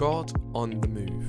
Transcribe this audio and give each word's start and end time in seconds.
God 0.00 0.32
on 0.54 0.80
the 0.80 0.88
Move. 0.88 1.28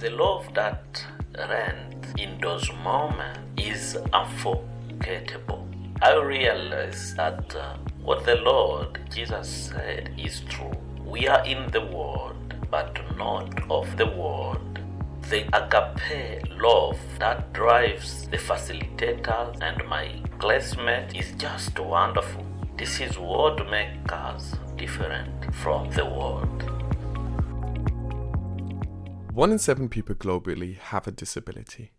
The 0.00 0.08
love 0.08 0.54
that 0.54 1.04
reigns 1.50 2.06
in 2.16 2.40
those 2.40 2.72
moments 2.82 3.40
is 3.58 3.98
unforgettable. 4.14 5.68
I 6.00 6.14
realize 6.14 7.14
that 7.16 7.54
uh, 7.54 7.76
what 8.00 8.24
the 8.24 8.36
Lord 8.36 9.00
Jesus 9.10 9.46
said 9.68 10.14
is 10.16 10.40
true. 10.48 10.72
We 11.04 11.28
are 11.28 11.44
in 11.44 11.70
the 11.72 11.82
world, 11.82 12.54
but 12.70 13.00
not 13.18 13.70
of 13.70 13.94
the 13.98 14.06
world. 14.06 14.78
The 15.28 15.42
agape 15.52 16.42
love 16.58 16.98
that 17.18 17.52
drives 17.52 18.28
the 18.28 18.38
facilitators 18.38 19.60
and 19.60 19.86
my 19.86 20.22
classmate 20.38 21.14
is 21.14 21.32
just 21.32 21.78
wonderful. 21.78 22.46
This 22.78 22.98
is 23.00 23.18
what 23.18 23.70
makes 23.70 24.10
us 24.10 24.54
different 24.76 25.54
from 25.54 25.90
the 25.90 26.04
world. 26.04 26.62
One 29.32 29.52
in 29.52 29.58
seven 29.58 29.88
people 29.88 30.14
globally 30.14 30.78
have 30.78 31.06
a 31.06 31.10
disability. 31.10 31.92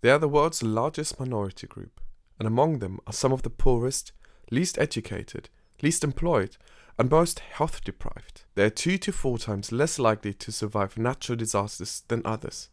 They 0.00 0.10
are 0.10 0.18
the 0.18 0.28
world's 0.28 0.62
largest 0.62 1.18
minority 1.18 1.66
group, 1.66 2.00
and 2.38 2.46
among 2.46 2.78
them 2.78 3.00
are 3.06 3.12
some 3.12 3.32
of 3.32 3.42
the 3.42 3.50
poorest, 3.50 4.12
least 4.50 4.78
educated, 4.78 5.48
least 5.82 6.04
employed, 6.04 6.56
and 6.98 7.10
most 7.10 7.40
health 7.40 7.82
deprived. 7.84 8.44
They 8.54 8.64
are 8.64 8.70
two 8.70 8.98
to 8.98 9.12
four 9.12 9.38
times 9.38 9.72
less 9.72 9.98
likely 9.98 10.32
to 10.34 10.52
survive 10.52 10.96
natural 10.96 11.36
disasters 11.36 12.02
than 12.08 12.22
others, 12.24 12.68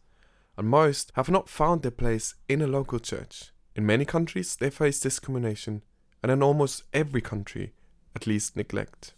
and 0.56 0.68
most 0.68 1.12
have 1.14 1.30
not 1.30 1.48
found 1.48 1.82
their 1.82 1.90
place 1.90 2.34
in 2.48 2.62
a 2.62 2.66
local 2.66 2.98
church. 2.98 3.50
In 3.74 3.84
many 3.84 4.04
countries, 4.04 4.56
they 4.56 4.70
face 4.70 5.00
discrimination, 5.00 5.82
and 6.22 6.30
in 6.30 6.42
almost 6.42 6.84
every 6.92 7.20
country, 7.20 7.72
at 8.16 8.26
least 8.26 8.56
neglect. 8.56 9.14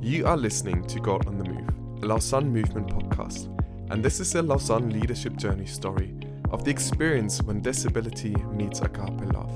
You 0.00 0.26
are 0.26 0.36
listening 0.36 0.86
to 0.86 1.00
God 1.00 1.26
on 1.26 1.38
the 1.38 1.44
Move, 1.44 2.02
a 2.02 2.06
Lausanne 2.06 2.52
Movement 2.52 2.88
podcast, 2.88 3.48
and 3.90 4.04
this 4.04 4.20
is 4.20 4.34
a 4.34 4.42
Lausanne 4.42 4.90
leadership 4.90 5.36
journey 5.36 5.66
story 5.66 6.14
of 6.50 6.64
the 6.64 6.70
experience 6.70 7.42
when 7.42 7.60
disability 7.60 8.34
meets 8.52 8.80
agape 8.80 9.32
love. 9.32 9.50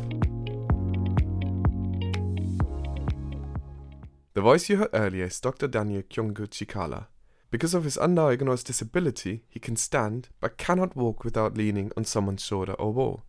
The 4.34 4.42
voice 4.42 4.68
you 4.68 4.76
heard 4.76 4.90
earlier 4.92 5.24
is 5.24 5.40
Dr. 5.40 5.66
Daniel 5.66 6.02
Kyungu 6.02 6.46
Tchikala. 6.46 7.06
Because 7.50 7.74
of 7.74 7.84
his 7.84 7.96
undiagnosed 7.96 8.64
disability, 8.64 9.44
he 9.48 9.58
can 9.58 9.76
stand 9.76 10.28
but 10.40 10.56
cannot 10.56 10.96
walk 10.96 11.24
without 11.24 11.56
leaning 11.56 11.90
on 11.96 12.04
someone's 12.04 12.44
shoulder 12.44 12.74
or 12.74 12.92
wall. 12.92 13.22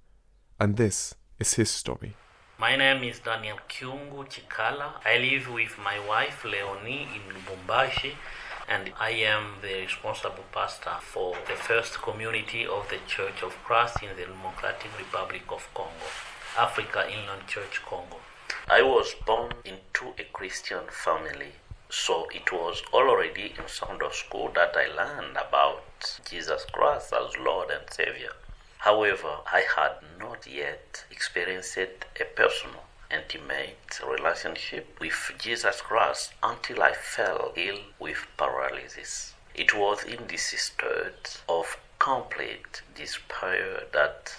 And 0.60 0.78
this 0.78 1.16
is 1.40 1.56
his 1.56 1.72
story. 1.72 2.16
My 2.62 2.76
name 2.76 3.04
is 3.06 3.18
Daniel 3.18 3.58
Kyungu 3.68 4.24
Tchikala. 4.30 5.02
I 5.04 5.18
live 5.18 5.52
with 5.52 5.80
my 5.84 5.98
wife 6.08 6.46
Leonie 6.46 7.08
in 7.16 7.24
Lubumbashi 7.34 8.14
and 8.70 8.94
I 9.00 9.10
am 9.34 9.56
the 9.64 9.82
responsible 9.82 10.46
pastor 10.52 10.98
for 11.02 11.36
the 11.48 11.56
first 11.56 12.00
community 12.04 12.68
of 12.68 12.88
the 12.90 13.00
Church 13.08 13.42
of 13.42 13.56
Christ 13.64 14.04
in 14.04 14.10
the 14.16 14.26
Democratic 14.26 14.96
Republic 14.96 15.42
of 15.50 15.68
Congo, 15.74 16.10
Africa 16.56 17.08
Inland 17.10 17.48
Church 17.48 17.82
Congo. 17.84 18.18
I 18.70 18.84
was 18.84 19.16
born 19.26 19.54
into 19.66 20.14
a 20.20 20.26
Christian 20.32 20.84
family, 20.92 21.54
so 21.90 22.28
it 22.32 22.52
was 22.52 22.84
already 22.94 23.56
in 23.58 23.68
Sunday 23.68 24.12
school 24.12 24.52
that 24.54 24.76
I 24.78 24.86
learned 24.86 25.36
about 25.36 25.82
Jesus 26.30 26.68
Christ 26.72 27.12
as 27.12 27.36
Lord 27.44 27.72
and 27.72 27.92
Savior. 27.92 28.34
However, 28.84 29.42
I 29.46 29.62
had 29.62 29.98
not 30.18 30.48
yet 30.48 31.06
experienced 31.12 31.78
a 31.78 32.26
personal, 32.36 32.86
intimate 33.12 34.00
relationship 34.04 35.00
with 35.00 35.34
Jesus 35.38 35.82
Christ 35.82 36.34
until 36.42 36.82
I 36.82 36.94
fell 36.94 37.54
ill 37.56 37.82
with 38.00 38.26
paralysis. 38.38 39.36
It 39.54 39.76
was 39.76 40.04
in 40.04 40.26
this 40.26 40.48
state 40.60 41.42
of 41.48 41.78
complete 42.00 42.82
despair 42.96 43.84
that 43.94 44.36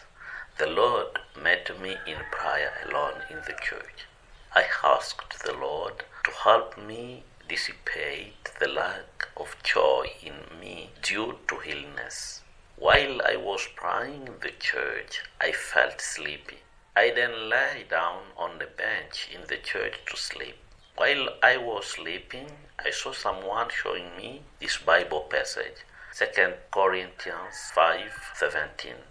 the 0.59 0.67
Lord 0.67 1.21
met 1.41 1.81
me 1.81 1.97
in 2.05 2.19
prayer 2.33 2.73
alone 2.85 3.23
in 3.31 3.37
the 3.47 3.57
church. 3.63 4.09
I 4.57 4.65
asked 4.83 5.45
the 5.45 5.53
Lord 5.53 6.03
to 6.25 6.33
help 6.33 6.77
me 6.77 7.23
dissipate 7.49 8.51
the 8.59 8.67
lack 8.67 9.29
of 9.37 9.55
joy 9.63 10.11
in 10.21 10.59
me 10.59 10.91
due 11.01 11.39
to 11.47 11.61
illness. 11.65 12.43
While 12.77 13.21
I 13.23 13.37
was 13.37 13.69
praying 13.77 14.27
in 14.27 14.39
the 14.41 14.51
church, 14.51 15.23
I 15.41 15.53
felt 15.53 16.01
sleepy. 16.01 16.59
I 16.97 17.11
then 17.11 17.49
lay 17.49 17.85
down 17.89 18.33
on 18.37 18.59
the 18.59 18.67
bench 18.67 19.29
in 19.33 19.47
the 19.47 19.59
church 19.59 20.01
to 20.07 20.17
sleep. 20.17 20.57
While 20.97 21.29
I 21.43 21.57
was 21.57 21.87
sleeping, 21.87 22.51
I 22.79 22.91
saw 22.91 23.13
someone 23.13 23.69
showing 23.71 24.17
me 24.17 24.43
this 24.61 24.79
Bible 24.79 25.23
passage, 25.23 25.85
2 26.15 26.55
Corinthians 26.71 27.73
5:17. 27.75 29.05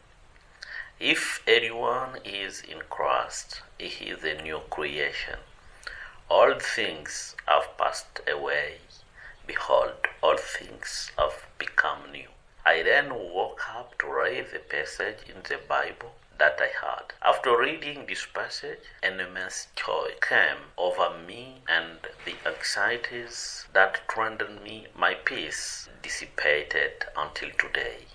If 0.99 1.41
anyone 1.47 2.19
is 2.23 2.61
in 2.61 2.81
Christ, 2.89 3.61
he 3.77 4.09
is 4.09 4.23
a 4.23 4.41
new 4.41 4.59
creation. 4.69 5.39
All 6.29 6.59
things 6.59 7.35
have 7.47 7.77
passed 7.77 8.21
away. 8.27 8.81
Behold, 9.47 10.07
all 10.21 10.37
things 10.37 11.11
have 11.17 11.47
become 11.57 12.11
new. 12.11 12.29
I 12.63 12.83
then 12.83 13.13
woke 13.13 13.67
up 13.75 13.97
to 13.99 14.07
read 14.07 14.51
the 14.51 14.59
passage 14.59 15.27
in 15.27 15.41
the 15.41 15.57
Bible 15.67 16.13
that 16.37 16.59
I 16.61 16.69
had. 16.85 17.13
After 17.23 17.57
reading 17.57 18.05
this 18.05 18.25
passage, 18.25 18.79
an 19.01 19.19
immense 19.19 19.67
joy 19.75 20.11
came 20.21 20.71
over 20.77 21.09
me 21.17 21.61
and 21.67 21.99
the 22.25 22.35
anxieties 22.45 23.67
that 23.73 24.01
threatened 24.11 24.63
me, 24.63 24.87
my 24.95 25.15
peace 25.15 25.89
dissipated 26.01 27.05
until 27.15 27.49
today. 27.57 28.05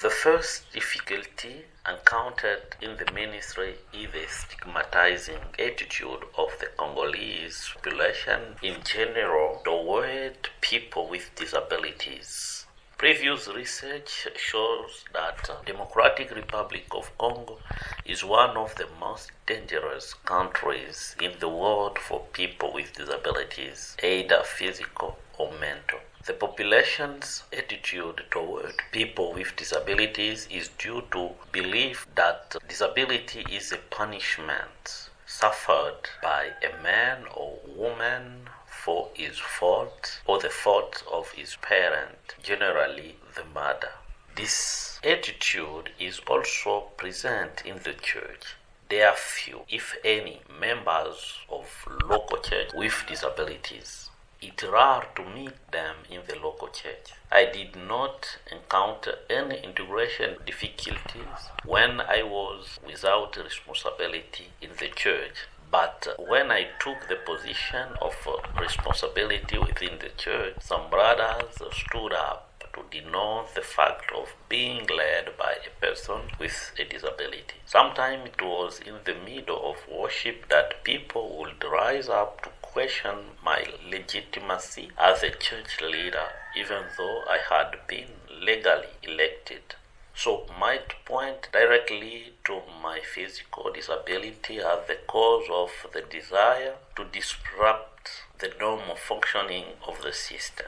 The 0.00 0.10
first 0.10 0.72
difficulty 0.72 1.64
encountered 1.88 2.76
in 2.80 2.96
the 2.96 3.10
ministry 3.12 3.76
is 3.92 4.12
the 4.12 4.26
stigmatizing 4.26 5.54
attitude 5.58 6.24
of 6.36 6.58
the 6.58 6.66
Congolese 6.76 7.70
population 7.74 8.56
in 8.62 8.82
general 8.82 9.62
toward 9.64 10.50
people 10.60 11.08
with 11.08 11.34
disabilities. 11.36 12.63
Previous 12.96 13.48
research 13.48 14.28
shows 14.36 15.04
that 15.12 15.50
Democratic 15.66 16.30
Republic 16.30 16.86
of 16.92 17.16
Congo 17.18 17.58
is 18.04 18.24
one 18.24 18.56
of 18.56 18.76
the 18.76 18.86
most 19.00 19.32
dangerous 19.46 20.14
countries 20.24 21.16
in 21.20 21.32
the 21.40 21.48
world 21.48 21.98
for 21.98 22.20
people 22.32 22.72
with 22.72 22.94
disabilities, 22.94 23.96
either 24.02 24.42
physical 24.44 25.18
or 25.38 25.50
mental. 25.58 25.98
The 26.24 26.34
population's 26.34 27.42
attitude 27.52 28.24
toward 28.30 28.76
people 28.92 29.32
with 29.32 29.56
disabilities 29.56 30.46
is 30.48 30.68
due 30.68 31.02
to 31.10 31.30
belief 31.50 32.06
that 32.14 32.54
disability 32.68 33.44
is 33.50 33.72
a 33.72 33.78
punishment 33.78 35.10
suffered 35.26 36.08
by 36.22 36.52
a 36.62 36.82
man 36.82 37.24
or 37.34 37.58
woman 37.66 38.48
for 38.84 39.08
his 39.14 39.38
fault 39.38 40.20
or 40.26 40.38
the 40.38 40.50
fault 40.50 41.02
of 41.10 41.30
his 41.30 41.56
parent, 41.62 42.34
generally 42.42 43.16
the 43.34 43.44
mother. 43.54 43.92
This 44.36 45.00
attitude 45.02 45.88
is 45.98 46.20
also 46.26 46.80
present 46.98 47.62
in 47.64 47.76
the 47.82 47.94
church. 47.94 48.56
There 48.90 49.08
are 49.08 49.16
few, 49.16 49.62
if 49.70 49.96
any, 50.04 50.42
members 50.60 51.38
of 51.48 51.66
local 52.04 52.36
church 52.38 52.72
with 52.74 53.04
disabilities. 53.08 54.10
It's 54.42 54.62
rare 54.64 55.06
to 55.16 55.24
meet 55.24 55.56
them 55.72 55.96
in 56.10 56.20
the 56.28 56.36
local 56.38 56.68
church. 56.68 57.14
I 57.32 57.46
did 57.46 57.76
not 57.76 58.36
encounter 58.52 59.14
any 59.30 59.62
integration 59.64 60.36
difficulties 60.44 61.48
when 61.64 62.02
I 62.02 62.22
was 62.22 62.78
without 62.86 63.38
responsibility 63.42 64.48
in 64.60 64.70
the 64.78 64.88
church 64.88 65.46
but 65.74 66.06
when 66.28 66.52
I 66.52 66.68
took 66.78 67.08
the 67.08 67.16
position 67.16 67.88
of 68.00 68.14
uh, 68.28 68.60
responsibility 68.60 69.58
within 69.58 69.98
the 69.98 70.10
church, 70.16 70.54
some 70.60 70.88
brothers 70.88 71.60
uh, 71.60 71.68
stood 71.72 72.12
up 72.12 72.64
to 72.74 72.82
denounce 72.92 73.50
the 73.54 73.60
fact 73.62 74.12
of 74.16 74.36
being 74.48 74.86
led 74.86 75.36
by 75.36 75.56
a 75.66 75.84
person 75.84 76.30
with 76.38 76.70
a 76.78 76.84
disability. 76.84 77.56
Sometimes 77.66 78.28
it 78.28 78.40
was 78.40 78.78
in 78.86 78.98
the 79.04 79.16
middle 79.16 79.68
of 79.68 79.92
worship 79.92 80.48
that 80.48 80.84
people 80.84 81.36
would 81.38 81.64
rise 81.64 82.08
up 82.08 82.42
to 82.44 82.50
question 82.62 83.34
my 83.44 83.66
legitimacy 83.90 84.90
as 84.96 85.24
a 85.24 85.30
church 85.30 85.80
leader, 85.82 86.28
even 86.56 86.84
though 86.96 87.24
I 87.28 87.38
had 87.50 87.84
been 87.88 88.10
legally 88.30 88.94
elected. 89.02 89.74
So 90.16 90.46
might 90.58 91.04
point 91.04 91.48
directly 91.52 92.34
to 92.44 92.62
my 92.82 93.00
physical 93.00 93.72
disability 93.72 94.58
as 94.58 94.86
the 94.86 94.98
cause 95.06 95.48
of 95.50 95.70
the 95.92 96.02
desire 96.02 96.74
to 96.96 97.04
disrupt 97.04 98.22
the 98.38 98.52
normal 98.60 98.96
functioning 98.96 99.64
of 99.86 100.00
the 100.02 100.12
system. 100.12 100.66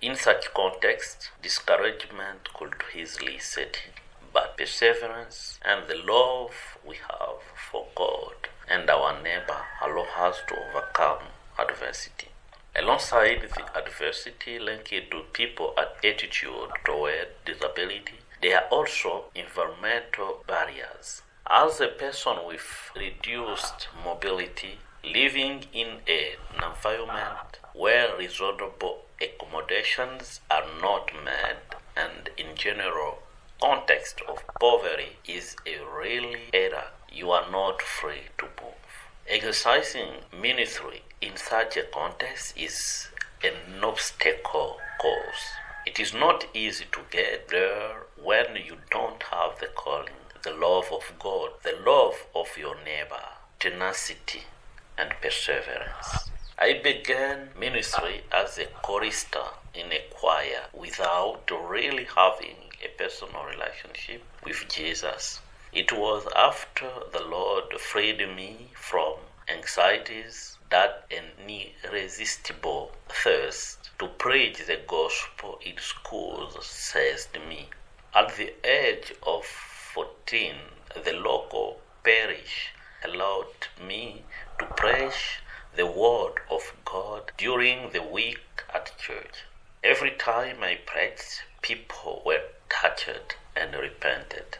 In 0.00 0.16
such 0.16 0.54
context, 0.54 1.30
discouragement 1.42 2.52
could 2.54 2.74
easily 2.94 3.38
set 3.38 3.80
in, 3.86 3.92
but 4.32 4.56
perseverance 4.56 5.58
and 5.62 5.88
the 5.88 5.96
love 5.96 6.78
we 6.84 6.96
have 6.96 7.40
for 7.70 7.86
God 7.94 8.48
and 8.68 8.88
our 8.88 9.20
neighbor 9.22 9.62
allow 9.82 10.06
us 10.18 10.38
to 10.48 10.56
overcome 10.68 11.24
adversity. 11.58 12.28
Alongside 12.76 13.48
the 13.54 13.78
adversity 13.78 14.58
linked 14.58 14.88
to 14.88 15.22
people 15.32 15.74
attitude 15.78 16.70
toward 16.84 17.28
disability, 17.44 18.18
there 18.44 18.58
are 18.58 18.68
also 18.68 19.24
environmental 19.34 20.44
barriers. 20.46 21.22
As 21.48 21.80
a 21.80 21.88
person 21.88 22.36
with 22.46 22.90
reduced 22.94 23.88
mobility, 24.04 24.80
living 25.02 25.64
in 25.72 25.88
an 26.06 26.36
environment 26.62 27.58
where 27.72 28.14
reasonable 28.18 29.06
accommodations 29.18 30.40
are 30.50 30.66
not 30.82 31.10
made 31.24 31.56
and 31.96 32.28
in 32.36 32.54
general 32.54 33.20
context 33.62 34.20
of 34.28 34.44
poverty 34.60 35.16
is 35.26 35.56
a 35.66 35.78
really 35.98 36.42
era 36.52 36.88
you 37.10 37.30
are 37.30 37.50
not 37.50 37.80
free 37.80 38.24
to 38.36 38.44
move. 38.62 38.74
Exercising 39.26 40.16
ministry 40.38 41.00
in 41.22 41.34
such 41.36 41.78
a 41.78 41.84
context 41.84 42.52
is 42.58 43.08
an 43.42 43.82
obstacle 43.82 44.76
course. 45.00 45.63
It 45.86 46.00
is 46.00 46.14
not 46.14 46.46
easy 46.54 46.86
to 46.92 47.00
get 47.10 47.48
there 47.48 48.06
when 48.16 48.56
you 48.56 48.78
don't 48.90 49.22
have 49.24 49.58
the 49.58 49.66
calling, 49.66 50.24
the 50.42 50.54
love 50.54 50.90
of 50.90 51.12
God, 51.18 51.50
the 51.62 51.76
love 51.84 52.26
of 52.34 52.56
your 52.56 52.76
neighbor, 52.82 53.22
tenacity, 53.60 54.44
and 54.96 55.12
perseverance. 55.20 56.30
I 56.58 56.80
began 56.82 57.50
ministry 57.58 58.22
as 58.32 58.56
a 58.56 58.64
chorister 58.64 59.44
in 59.74 59.92
a 59.92 60.06
choir 60.10 60.68
without 60.72 61.50
really 61.50 62.04
having 62.04 62.56
a 62.82 62.88
personal 62.96 63.44
relationship 63.44 64.22
with 64.42 64.66
Jesus. 64.70 65.40
It 65.70 65.92
was 65.92 66.26
after 66.34 66.90
the 67.12 67.24
Lord 67.24 67.78
freed 67.78 68.20
me 68.34 68.70
from 68.74 69.16
anxieties 69.48 70.56
that 70.70 71.04
an 71.10 71.26
irresistible 71.84 72.92
thirst 73.08 73.83
to 73.98 74.08
preach 74.08 74.66
the 74.66 74.80
gospel 74.86 75.58
in 75.64 75.78
schools 75.78 76.56
seized 76.66 77.34
me. 77.48 77.68
At 78.14 78.36
the 78.36 78.54
age 78.64 79.12
of 79.22 79.44
14, 79.44 80.56
the 81.04 81.12
local 81.12 81.80
parish 82.02 82.72
allowed 83.04 83.68
me 83.80 84.24
to 84.58 84.66
preach 84.66 85.40
the 85.76 85.86
word 85.86 86.40
of 86.50 86.72
God 86.84 87.32
during 87.36 87.90
the 87.90 88.02
week 88.02 88.64
at 88.72 88.96
church. 88.98 89.44
Every 89.82 90.12
time 90.12 90.62
I 90.62 90.78
preached, 90.86 91.42
people 91.62 92.22
were 92.24 92.42
touched 92.68 93.36
and 93.54 93.74
repented. 93.74 94.58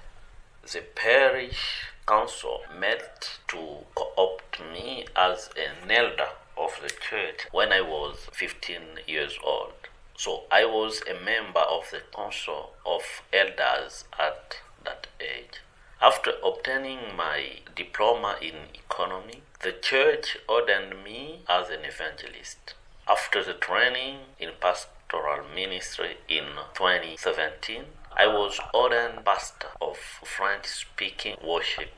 The 0.62 0.82
parish 0.94 1.86
council 2.06 2.62
met 2.78 3.38
to 3.48 3.84
co-opt 3.94 4.60
me 4.72 5.06
as 5.16 5.50
an 5.56 5.90
elder 5.90 6.28
of 6.56 6.78
the 6.82 6.90
church 6.90 7.46
when 7.52 7.72
I 7.72 7.80
was 7.80 8.28
15 8.32 9.00
years 9.06 9.38
old. 9.44 9.72
So 10.16 10.44
I 10.50 10.64
was 10.64 11.02
a 11.08 11.24
member 11.24 11.60
of 11.60 11.90
the 11.90 12.02
council 12.14 12.72
of 12.86 13.02
elders 13.32 14.04
at 14.18 14.60
that 14.84 15.08
age. 15.20 15.60
After 16.00 16.32
obtaining 16.44 17.16
my 17.16 17.60
diploma 17.74 18.36
in 18.40 18.54
economy, 18.74 19.42
the 19.60 19.72
church 19.72 20.36
ordained 20.48 21.02
me 21.02 21.40
as 21.48 21.70
an 21.70 21.84
evangelist. 21.84 22.74
After 23.08 23.42
the 23.42 23.54
training 23.54 24.18
in 24.38 24.50
pastoral 24.60 25.44
ministry 25.54 26.18
in 26.28 26.44
2017, 26.74 27.84
I 28.16 28.26
was 28.26 28.60
ordained 28.72 29.24
pastor 29.24 29.68
of 29.80 29.96
French 29.96 30.66
speaking 30.66 31.36
worship. 31.42 31.90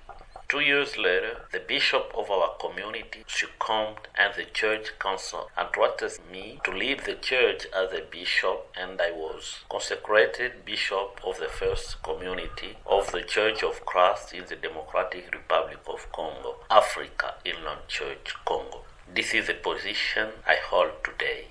Two 0.49 0.61
years 0.61 0.97
later, 0.97 1.41
the 1.51 1.59
bishop 1.59 2.13
of 2.15 2.31
our 2.31 2.55
community 2.61 3.25
succumbed 3.27 4.07
and 4.15 4.33
the 4.35 4.45
church 4.45 4.97
council 5.01 5.51
entrusted 5.59 6.21
me 6.31 6.61
to 6.63 6.71
leave 6.71 7.05
the 7.05 7.17
church 7.17 7.67
as 7.75 7.93
a 7.93 8.03
bishop 8.09 8.71
and 8.77 9.01
I 9.01 9.11
was 9.11 9.65
consecrated 9.69 10.65
bishop 10.65 11.21
of 11.27 11.41
the 11.41 11.49
first 11.49 12.01
community 12.05 12.77
of 12.87 13.11
the 13.11 13.23
Church 13.23 13.65
of 13.65 13.85
Christ 13.85 14.35
in 14.35 14.45
the 14.47 14.55
Democratic 14.55 15.35
Republic 15.35 15.81
of 15.89 16.13
Congo, 16.13 16.59
Africa 16.71 17.35
Inland 17.45 17.89
Church, 17.89 18.33
Congo. 18.45 18.83
This 19.13 19.35
is 19.35 19.49
the 19.49 19.55
position 19.55 20.29
I 20.47 20.59
hold 20.63 21.03
today. 21.03 21.47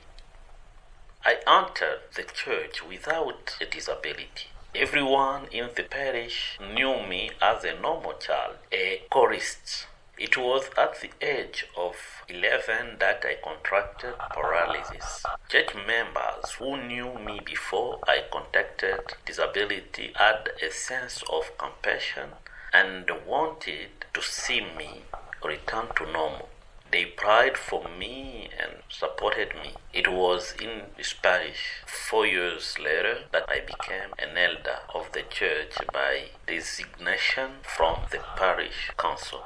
I 1.25 1.39
entered 1.45 1.99
the 2.15 2.23
church 2.23 2.81
without 2.87 3.57
a 3.59 3.65
disability. 3.65 4.54
Everyone 4.77 5.45
in 5.53 5.69
the 5.73 5.83
parish 5.83 6.59
knew 6.59 7.01
me 7.07 7.31
as 7.41 7.63
a 7.63 7.79
normal 7.79 8.11
child, 8.15 8.57
a 8.73 9.03
chorist. 9.09 9.87
It 10.17 10.35
was 10.35 10.69
at 10.77 10.99
the 10.99 11.11
age 11.21 11.65
of 11.77 11.95
11 12.27 12.97
that 12.99 13.23
I 13.23 13.37
contracted 13.41 14.15
paralysis. 14.31 15.23
Church 15.47 15.73
members 15.87 16.51
who 16.59 16.75
knew 16.75 17.17
me 17.17 17.39
before 17.45 17.99
I 18.05 18.25
contacted 18.29 19.13
disability 19.25 20.11
had 20.15 20.49
a 20.61 20.69
sense 20.69 21.23
of 21.31 21.57
compassion 21.57 22.31
and 22.73 23.09
wanted 23.25 24.03
to 24.13 24.21
see 24.21 24.59
me 24.59 25.03
return 25.41 25.87
to 25.95 26.05
normal. 26.11 26.49
They 26.95 27.03
prayed 27.03 27.57
for 27.57 27.89
me 27.89 28.47
and 28.57 28.75
supported 28.87 29.53
me. 29.61 29.73
It 29.91 30.07
was 30.09 30.53
in 30.61 30.83
this 30.95 31.11
parish 31.11 31.81
four 31.85 32.25
years 32.25 32.79
later 32.79 33.25
that 33.33 33.49
I 33.49 33.59
became 33.59 34.13
an 34.17 34.37
elder 34.37 34.79
of 34.93 35.11
the 35.11 35.23
church 35.23 35.75
by 35.91 36.29
designation 36.47 37.55
from 37.63 38.05
the 38.11 38.19
parish 38.37 38.91
council. 38.97 39.43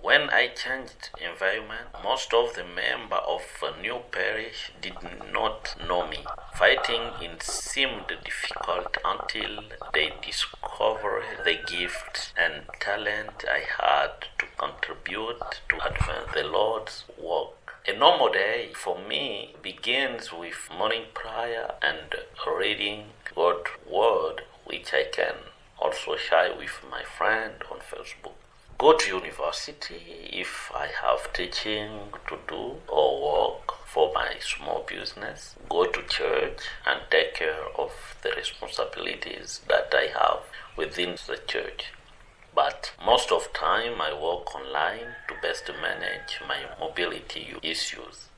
When 0.00 0.30
I 0.30 0.46
changed 0.46 1.10
environment, 1.20 1.88
most 2.04 2.32
of 2.32 2.54
the 2.54 2.62
member 2.62 3.16
of 3.16 3.42
a 3.64 3.82
new 3.82 4.02
parish 4.12 4.70
did 4.80 5.02
not 5.32 5.74
know 5.88 6.06
me. 6.06 6.24
Fighting 6.54 7.10
in 7.20 7.40
seemed 7.40 8.06
difficult 8.22 8.96
until 9.04 9.64
they 9.92 10.12
discovered 10.24 11.42
the 11.44 11.58
gift 11.66 12.32
and 12.36 12.62
talent 12.78 13.44
I 13.50 13.64
had 13.82 14.25
contribute 14.66 15.40
to 15.68 15.76
advance 15.86 16.32
the 16.34 16.42
Lord's 16.42 17.04
work. 17.20 17.74
A 17.86 17.96
normal 17.96 18.32
day 18.32 18.70
for 18.74 18.98
me 18.98 19.54
begins 19.62 20.32
with 20.32 20.68
morning 20.76 21.04
prayer 21.14 21.74
and 21.82 22.14
reading 22.46 23.06
God's 23.34 23.70
word, 23.88 24.42
which 24.64 24.92
I 24.92 25.04
can 25.12 25.34
also 25.78 26.16
share 26.16 26.56
with 26.56 26.82
my 26.90 27.02
friend 27.04 27.54
on 27.70 27.78
Facebook 27.78 28.32
go 28.78 28.92
to 28.92 29.08
university 29.08 30.28
if 30.32 30.70
I 30.74 30.88
have 31.02 31.32
teaching 31.32 31.88
to 32.28 32.36
do 32.46 32.74
or 32.88 33.22
work 33.22 33.72
for 33.86 34.12
my 34.12 34.34
small 34.40 34.84
business, 34.86 35.54
go 35.70 35.86
to 35.86 36.02
church 36.02 36.58
and 36.84 37.00
take 37.10 37.34
care 37.34 37.64
of 37.78 37.92
the 38.22 38.32
responsibilities 38.36 39.62
that 39.68 39.94
I 39.94 40.08
have 40.18 40.40
within 40.76 41.16
the 41.26 41.38
church. 41.46 41.92
But 42.56 42.92
most 43.04 43.30
of 43.30 43.52
time 43.52 44.00
I 44.00 44.14
work 44.14 44.54
online 44.54 45.16
to 45.28 45.34
best 45.42 45.68
manage 45.68 46.40
my 46.48 46.60
mobility 46.80 47.54
issues. 47.62 48.28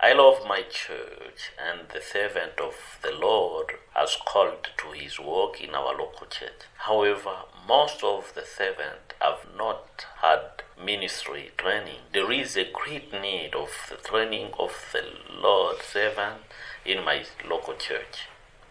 I 0.00 0.14
love 0.14 0.46
my 0.48 0.62
church 0.62 1.52
and 1.58 1.80
the 1.92 2.00
servant 2.00 2.58
of 2.58 2.98
the 3.02 3.12
Lord 3.12 3.74
has 3.94 4.16
called 4.24 4.70
to 4.78 4.92
his 4.92 5.20
work 5.20 5.60
in 5.60 5.74
our 5.74 5.94
local 5.94 6.26
church. 6.28 6.62
However, 6.78 7.40
most 7.68 8.02
of 8.02 8.32
the 8.34 8.46
servants 8.46 9.12
have 9.20 9.40
not 9.54 10.06
had 10.22 10.62
ministry 10.82 11.50
training. 11.58 12.00
There 12.14 12.32
is 12.32 12.56
a 12.56 12.72
great 12.72 13.12
need 13.12 13.54
of 13.54 13.68
the 13.90 13.96
training 13.96 14.52
of 14.58 14.72
the 14.94 15.04
Lord 15.30 15.82
servant 15.82 16.40
in 16.86 17.04
my 17.04 17.26
local 17.46 17.74
church. 17.74 18.28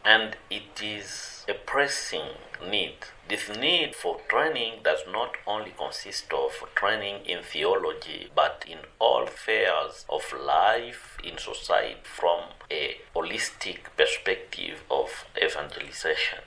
And 0.08 0.38
it 0.50 0.82
is 0.82 1.44
a 1.50 1.54
pressing 1.54 2.30
need. 2.66 2.96
This 3.28 3.50
need 3.50 3.94
for 3.94 4.22
training 4.30 4.76
does 4.82 5.02
not 5.06 5.36
only 5.46 5.72
consist 5.72 6.32
of 6.32 6.54
training 6.76 7.26
in 7.26 7.44
theology, 7.44 8.32
but 8.34 8.64
in 8.66 8.78
all 9.00 9.28
spheres 9.28 10.06
of 10.08 10.32
life 10.32 11.18
in 11.22 11.38
society 11.38 11.98
from 12.04 12.40
a 12.72 13.02
holistic 13.14 13.80
perspective 13.98 14.82
of 14.90 15.26
evangelization. 15.44 16.40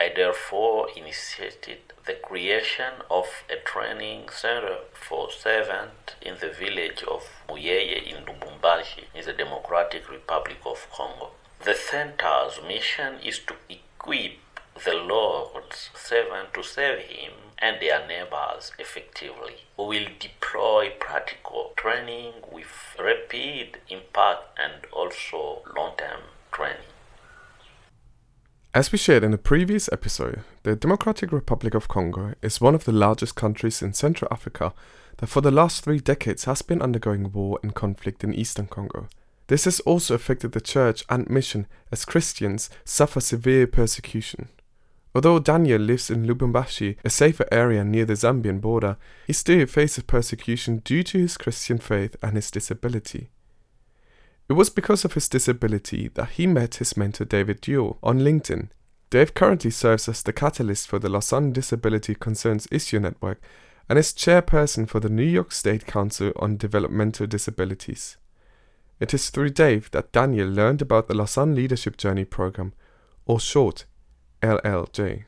I 0.00 0.10
therefore 0.16 0.88
initiated 0.96 1.92
the 2.06 2.14
creation 2.14 2.94
of 3.08 3.26
a 3.48 3.62
training 3.64 4.28
center 4.30 4.78
for 4.92 5.30
servants 5.30 6.14
in 6.20 6.38
the 6.40 6.50
village 6.50 7.04
of 7.04 7.22
Muyeye 7.48 8.12
in 8.12 8.24
Lubumbashi 8.24 9.04
in 9.14 9.24
the 9.24 9.32
Democratic 9.32 10.10
Republic 10.10 10.58
of 10.66 10.90
Congo. 10.90 11.30
The 11.62 11.74
center's 11.74 12.60
mission 12.66 13.18
is 13.24 13.38
to 13.40 13.54
equip 13.68 14.32
the 14.84 14.94
Lord's 14.94 15.90
servant 15.94 16.52
to 16.54 16.62
serve 16.62 17.00
Him 17.00 17.32
and 17.58 17.80
their 17.80 18.06
neighbors 18.06 18.72
effectively. 18.78 19.64
We 19.78 19.84
will 19.84 20.08
deploy 20.18 20.90
practical 20.98 21.72
training 21.76 22.34
with 22.52 22.66
rapid 22.98 23.78
impact 23.88 24.58
and 24.58 24.84
also 24.92 25.62
long 25.76 25.92
term 25.96 26.20
training. 26.52 26.90
As 28.74 28.90
we 28.90 28.98
shared 28.98 29.22
in 29.22 29.32
a 29.32 29.38
previous 29.38 29.88
episode, 29.92 30.42
the 30.64 30.74
Democratic 30.74 31.30
Republic 31.30 31.74
of 31.74 31.86
Congo 31.86 32.34
is 32.42 32.60
one 32.60 32.74
of 32.74 32.84
the 32.84 32.92
largest 32.92 33.36
countries 33.36 33.80
in 33.80 33.92
Central 33.92 34.28
Africa 34.32 34.74
that 35.18 35.28
for 35.28 35.40
the 35.40 35.52
last 35.52 35.84
three 35.84 36.00
decades 36.00 36.44
has 36.44 36.60
been 36.62 36.82
undergoing 36.82 37.30
war 37.30 37.60
and 37.62 37.74
conflict 37.74 38.24
in 38.24 38.34
eastern 38.34 38.66
Congo. 38.66 39.08
This 39.46 39.64
has 39.64 39.80
also 39.80 40.14
affected 40.14 40.52
the 40.52 40.60
church 40.60 41.04
and 41.08 41.28
mission 41.28 41.66
as 41.92 42.04
Christians 42.04 42.70
suffer 42.84 43.20
severe 43.20 43.66
persecution. 43.66 44.48
Although 45.14 45.38
Daniel 45.38 45.80
lives 45.80 46.10
in 46.10 46.26
Lubumbashi, 46.26 46.96
a 47.04 47.10
safer 47.10 47.46
area 47.52 47.84
near 47.84 48.04
the 48.04 48.14
Zambian 48.14 48.60
border, 48.60 48.96
he 49.26 49.32
still 49.32 49.64
faces 49.66 50.02
persecution 50.02 50.78
due 50.78 51.04
to 51.04 51.18
his 51.18 51.36
Christian 51.36 51.78
faith 51.78 52.16
and 52.20 52.34
his 52.34 52.50
disability. 52.50 53.28
It 54.48 54.54
was 54.54 54.70
because 54.70 55.04
of 55.04 55.14
his 55.14 55.28
disability 55.28 56.08
that 56.14 56.30
he 56.30 56.46
met 56.46 56.76
his 56.76 56.96
mentor 56.96 57.24
David 57.24 57.60
Deuel 57.60 57.98
on 58.02 58.20
LinkedIn. 58.20 58.70
Dave 59.10 59.34
currently 59.34 59.70
serves 59.70 60.08
as 60.08 60.22
the 60.22 60.32
catalyst 60.32 60.88
for 60.88 60.98
the 60.98 61.08
Lausanne 61.08 61.52
Disability 61.52 62.16
Concerns 62.16 62.66
Issue 62.72 62.98
Network 62.98 63.40
and 63.88 63.98
is 63.98 64.12
chairperson 64.12 64.88
for 64.88 64.98
the 64.98 65.08
New 65.08 65.22
York 65.22 65.52
State 65.52 65.86
Council 65.86 66.32
on 66.36 66.56
Developmental 66.56 67.26
Disabilities. 67.26 68.16
It 69.04 69.12
is 69.12 69.28
through 69.28 69.50
Dave 69.50 69.90
that 69.90 70.12
Daniel 70.12 70.48
learned 70.48 70.80
about 70.80 71.08
the 71.08 71.14
Lausanne 71.14 71.54
Leadership 71.54 71.98
Journey 71.98 72.24
program, 72.24 72.72
or 73.26 73.38
short, 73.38 73.84
LLJ. 74.40 75.24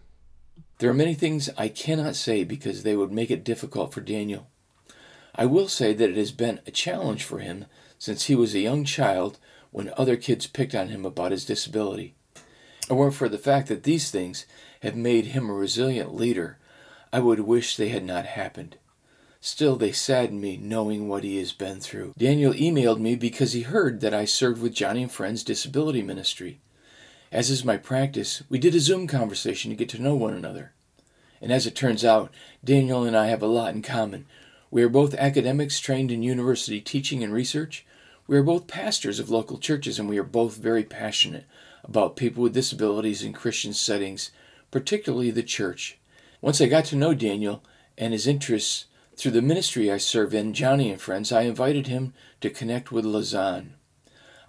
There 0.79 0.89
are 0.89 0.95
many 0.95 1.13
things 1.13 1.51
I 1.59 1.69
cannot 1.69 2.17
say 2.17 2.43
because 2.43 2.85
they 2.85 2.97
would 2.97 3.13
make 3.13 3.31
it 3.31 3.45
difficult 3.45 3.93
for 3.93 4.01
Daniel. 4.01 4.47
I 5.35 5.45
will 5.45 5.69
say 5.69 5.93
that 5.93 6.09
it 6.09 6.17
has 6.17 6.33
been 6.33 6.61
a 6.67 6.71
challenge 6.71 7.23
for 7.23 7.41
him 7.41 7.67
since 7.99 8.25
he 8.25 8.35
was 8.35 8.55
a 8.55 8.61
young 8.61 8.83
child 8.87 9.39
when 9.73 9.93
other 9.99 10.17
kids 10.17 10.47
picked 10.47 10.75
on 10.75 10.89
him 10.89 11.05
about 11.05 11.33
his 11.33 11.45
disability. 11.45 12.15
And 12.89 12.99
were 12.99 13.11
for 13.11 13.29
the 13.29 13.37
fact 13.37 13.69
that 13.69 13.83
these 13.83 14.11
things 14.11 14.47
have 14.81 14.97
made 14.97 15.27
him 15.27 15.51
a 15.51 15.53
resilient 15.53 16.15
leader, 16.15 16.57
I 17.13 17.21
would 17.21 17.41
wish 17.41 17.77
they 17.77 17.91
had 17.91 18.05
not 18.05 18.25
happened. 18.25 18.79
Still, 19.41 19.77
they 19.77 19.93
sadden 19.93 20.41
me 20.41 20.57
knowing 20.57 21.09
what 21.09 21.25
he 21.25 21.39
has 21.39 21.53
been 21.53 21.81
through. 21.81 22.15
Daniel 22.19 22.53
emailed 22.53 22.99
me 22.99 23.15
because 23.15 23.53
he 23.53 23.63
heard 23.63 24.01
that 24.01 24.15
I 24.15 24.25
served 24.25 24.61
with 24.61 24.75
Joni 24.75 25.03
and 25.03 25.13
Friends 25.13 25.45
Disability 25.45 26.03
Ministry. 26.03 26.61
As 27.31 27.51
is 27.51 27.65
my 27.65 27.77
practice, 27.77 28.43
we 28.49 28.59
did 28.59 28.75
a 28.75 28.81
Zoom 28.81 29.07
conversation 29.07 29.71
to 29.71 29.77
get 29.77 29.89
to 29.91 30.03
know 30.03 30.15
one 30.15 30.35
another. 30.35 30.73
And 31.41 31.53
as 31.53 31.67
it 31.67 31.75
turns 31.75 32.05
out, 32.05 32.33
Daniel 32.65 33.05
and 33.05 33.17
I 33.17 33.27
have 33.27 33.43
a 33.43 33.47
lot 33.47 33.75
in 33.75 33.83
common. 33.83 34.27
We 34.71 34.83
are 34.83 34.89
both 34.89 35.15
academics 35.15 35.81
trained 35.81 36.11
in 36.11 36.23
university 36.23 36.81
teaching 36.81 37.23
and 37.23 37.33
research. 37.33 37.85
We 38.27 38.37
are 38.37 38.43
both 38.43 38.67
pastors 38.67 39.21
of 39.21 39.31
local 39.31 39.59
churches, 39.59 39.99
and 39.99 40.09
we 40.09 40.19
are 40.19 40.25
both 40.25 40.57
very 40.57 40.83
passionate 40.83 41.45
about 41.85 42.17
people 42.17 42.43
with 42.43 42.55
disabilities 42.55 43.23
in 43.23 43.33
Christian 43.33 43.73
settings, 43.73 44.31
particularly 44.71 45.31
the 45.31 45.43
church. 45.43 45.99
Once 46.41 46.61
I 46.61 46.67
got 46.67 46.85
to 46.87 46.97
know 46.97 47.15
Daniel 47.15 47.63
and 47.97 48.13
his 48.13 48.27
interests 48.27 48.87
through 49.17 49.33
the 49.33 49.43
ministry 49.43 49.91
I 49.91 49.97
serve 49.97 50.35
in, 50.35 50.53
Joni 50.53 50.91
and 50.91 51.01
Friends, 51.01 51.33
I 51.33 51.43
invited 51.43 51.87
him 51.87 52.13
to 52.43 52.51
connect 52.51 52.93
with 52.93 53.05
Lausanne. 53.05 53.75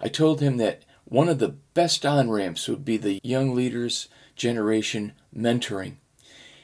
I 0.00 0.08
told 0.08 0.40
him 0.40 0.58
that 0.58 0.84
one 1.04 1.28
of 1.28 1.38
the 1.38 1.56
best 1.72 2.04
on 2.04 2.30
ramps 2.30 2.68
would 2.68 2.84
be 2.84 2.98
the 2.98 3.18
young 3.22 3.54
leaders 3.54 4.08
generation 4.36 5.14
mentoring. 5.34 5.94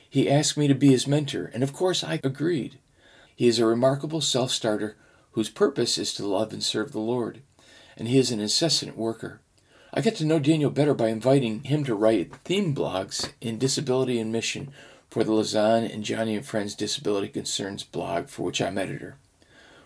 He 0.09 0.31
asked 0.31 0.57
me 0.57 0.69
to 0.69 0.75
be 0.75 0.91
his 0.91 1.07
mentor, 1.07 1.51
and 1.55 1.63
of 1.63 1.73
course 1.73 2.05
I 2.05 2.21
agreed. 2.23 2.79
He 3.35 3.49
is 3.49 3.59
a 3.59 3.67
remarkable 3.67 4.21
self 4.21 4.51
starter 4.51 4.97
whose 5.33 5.49
purpose 5.49 5.99
is 5.99 6.13
to 6.15 6.27
love 6.27 6.53
and 6.53 6.63
serve 6.63 6.93
the 6.93 7.01
Lord, 7.01 7.41
and 7.97 8.07
he 8.07 8.19
is 8.19 8.31
an 8.31 8.39
incessant 8.39 8.97
worker. 8.97 9.41
I 9.93 10.01
got 10.01 10.15
to 10.17 10.25
know 10.25 10.39
Daniel 10.39 10.71
better 10.71 10.95
by 10.95 11.09
inviting 11.09 11.65
him 11.65 11.85
to 11.85 11.95
write 11.95 12.35
theme 12.45 12.75
blogs 12.75 13.33
in 13.41 13.59
disability 13.59 14.21
and 14.21 14.31
mission 14.31 14.73
for 15.15 15.23
the 15.23 15.33
Lausanne 15.33 15.85
and 15.85 16.03
Joni 16.03 16.35
and 16.35 16.45
Friends 16.45 16.75
Disability 16.75 17.29
Concerns 17.29 17.85
blog, 17.85 18.27
for 18.27 18.43
which 18.43 18.61
I'm 18.61 18.77
editor. 18.77 19.15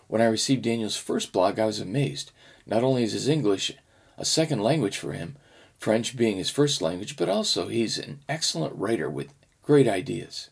When 0.07 0.23
I 0.23 0.25
received 0.25 0.63
Daniel's 0.63 0.97
first 0.97 1.31
blog, 1.31 1.59
I 1.59 1.67
was 1.67 1.79
amazed. 1.79 2.31
Not 2.65 2.83
only 2.83 3.03
is 3.03 3.13
his 3.13 3.27
English 3.27 3.71
a 4.17 4.25
second 4.25 4.63
language 4.63 4.97
for 4.97 5.13
him, 5.13 5.35
French 5.77 6.17
being 6.17 6.37
his 6.37 6.49
first 6.49 6.81
language, 6.81 7.15
but 7.15 7.29
also 7.29 7.67
he's 7.67 7.99
an 7.99 8.21
excellent 8.27 8.75
writer 8.75 9.07
with 9.07 9.31
great 9.61 9.87
ideas. 9.87 10.49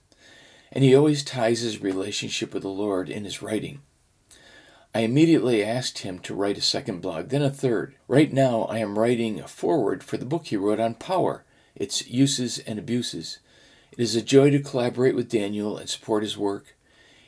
And 0.71 0.83
he 0.83 0.93
always 0.93 1.23
ties 1.23 1.61
his 1.61 1.81
relationship 1.81 2.53
with 2.53 2.61
the 2.61 2.69
Lord 2.69 3.09
in 3.09 3.23
his 3.23 3.41
writing. 3.41 3.79
I 4.93 4.99
immediately 4.99 5.63
asked 5.63 5.99
him 5.99 6.19
to 6.19 6.35
write 6.35 6.59
a 6.59 6.61
second 6.61 7.01
blog, 7.01 7.29
then 7.29 7.41
a 7.41 7.49
third. 7.49 7.95
Right 8.07 8.31
now, 8.31 8.65
I 8.65 8.77
am 8.77 8.99
writing 8.99 9.39
a 9.39 9.47
foreword 9.47 10.03
for 10.03 10.17
the 10.17 10.25
book 10.25 10.45
he 10.45 10.55
wrote 10.55 10.79
on 10.79 10.93
power, 10.93 11.45
its 11.75 12.07
uses 12.07 12.59
and 12.59 12.77
abuses. 12.77 13.39
It 13.91 13.99
is 13.99 14.15
a 14.15 14.21
joy 14.21 14.49
to 14.51 14.59
collaborate 14.59 15.15
with 15.15 15.29
Daniel 15.29 15.77
and 15.77 15.89
support 15.89 16.23
his 16.23 16.37
work. 16.37 16.75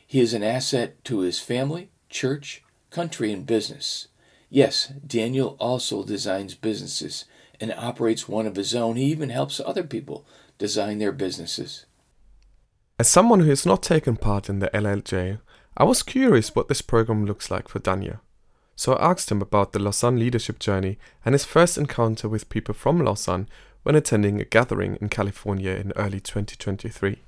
He 0.06 0.20
is 0.20 0.34
an 0.34 0.44
asset 0.44 1.04
to 1.06 1.20
his 1.20 1.40
family, 1.40 1.90
church, 2.10 2.64
country, 2.90 3.32
and 3.32 3.46
business. 3.46 4.08
Yes, 4.50 4.92
Daniel 5.06 5.56
also 5.60 6.04
designs 6.04 6.56
businesses 6.56 7.26
and 7.60 7.74
operates 7.74 8.28
one 8.28 8.48
of 8.48 8.56
his 8.56 8.74
own. 8.74 8.96
He 8.96 9.06
even 9.06 9.30
helps 9.30 9.60
other 9.60 9.84
people 9.84 10.26
design 10.58 10.98
their 10.98 11.12
businesses. 11.12 11.86
As 12.98 13.08
someone 13.08 13.42
who 13.42 13.50
has 13.50 13.66
not 13.66 13.84
taken 13.84 14.18
part 14.18 14.50
in 14.50 14.60
the 14.60 14.70
LLJ, 14.74 15.40
I 15.78 15.84
was 15.84 16.04
curious 16.04 16.56
what 16.56 16.68
this 16.68 16.82
program 16.82 17.26
looks 17.26 17.50
like 17.50 17.70
for 17.70 17.80
Daniel. 17.80 18.20
So 18.76 18.94
I 18.94 19.12
asked 19.12 19.32
him 19.32 19.42
about 19.42 19.74
the 19.74 19.80
Lausanne 19.80 20.20
leadership 20.20 20.60
journey 20.60 20.98
and 21.24 21.34
his 21.34 21.46
first 21.46 21.78
encounter 21.78 22.28
with 22.28 22.50
people 22.50 22.74
from 22.74 23.00
Lausanne 23.00 23.48
when 23.84 23.96
attending 23.96 24.40
a 24.40 24.46
gathering 24.46 24.98
in 25.02 25.10
California 25.10 25.72
in 25.72 25.92
early 25.96 26.20
2023. 26.20 27.20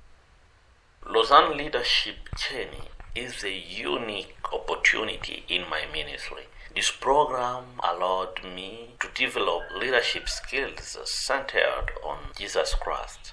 Lausanne 1.06 1.56
Leadership 1.56 2.16
Journey 2.36 2.88
is 3.14 3.44
a 3.44 3.52
unique 3.52 4.36
opportunity 4.52 5.44
in 5.48 5.68
my 5.68 5.82
ministry. 5.92 6.44
This 6.74 6.90
program 6.90 7.64
allowed 7.82 8.40
me 8.44 8.94
to 9.00 9.08
develop 9.14 9.62
leadership 9.78 10.28
skills 10.28 10.96
centered 11.04 11.90
on 12.02 12.18
Jesus 12.38 12.74
Christ. 12.74 13.32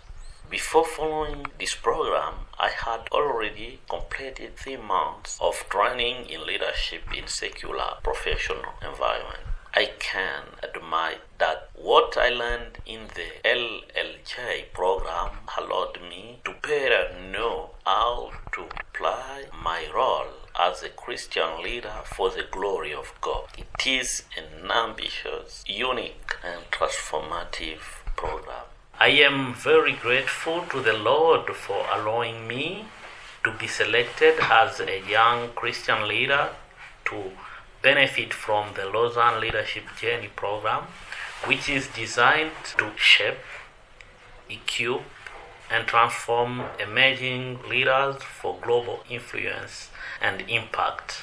Before 0.50 0.84
following 0.84 1.46
this 1.60 1.76
program, 1.76 2.34
I 2.60 2.70
had 2.70 3.08
already 3.12 3.80
completed 3.88 4.58
three 4.58 4.78
months 4.78 5.38
of 5.40 5.64
training 5.70 6.28
in 6.30 6.46
leadership 6.46 7.04
in 7.16 7.28
secular 7.28 7.98
professional 8.04 8.74
environment. 8.82 9.49
I 9.74 9.92
can 10.00 10.44
admit 10.64 11.22
that 11.38 11.70
what 11.76 12.18
I 12.18 12.30
learned 12.30 12.80
in 12.86 13.08
the 13.16 13.30
LLJ 13.46 14.74
program 14.74 15.38
allowed 15.58 16.02
me 16.02 16.40
to 16.46 16.56
better 16.62 17.16
know 17.32 17.72
how 17.86 18.32
to 18.54 18.64
apply 18.64 19.46
my 19.64 19.86
role 19.94 20.34
as 20.60 20.82
a 20.82 20.90
Christian 20.90 21.62
leader 21.64 21.94
for 22.04 22.32
the 22.32 22.46
glory 22.50 22.94
of 22.94 23.14
God. 23.22 23.46
It 23.58 23.88
is 23.88 24.24
an 24.36 24.72
ambitious, 24.72 25.64
unique, 25.68 26.36
and 26.44 26.64
transformative 26.72 28.04
program. 28.16 28.66
I 29.00 29.10
am 29.10 29.54
very 29.54 29.94
grateful 29.94 30.64
to 30.72 30.82
the 30.82 30.94
Lord 30.94 31.56
for 31.56 31.86
allowing 31.94 32.48
me 32.48 32.86
to 33.44 33.52
be 33.54 33.68
selected 33.68 34.40
as 34.42 34.82
a 34.82 35.02
young 35.08 35.50
Christian 35.50 36.08
leader 36.08 36.50
to 37.06 37.32
benefit 37.82 38.34
from 38.34 38.74
the 38.76 38.86
Lausanne 38.86 39.40
Leadership 39.40 39.84
Journey 40.00 40.30
program, 40.36 40.84
which 41.46 41.70
is 41.70 41.88
designed 41.88 42.52
to 42.78 42.92
shape, 42.98 43.38
equip, 44.50 45.02
and 45.72 45.88
transform 45.88 46.64
emerging 46.80 47.60
leaders 47.70 48.18
for 48.24 48.58
global 48.62 49.04
influence 49.10 49.90
and 50.22 50.42
impact. 50.50 51.22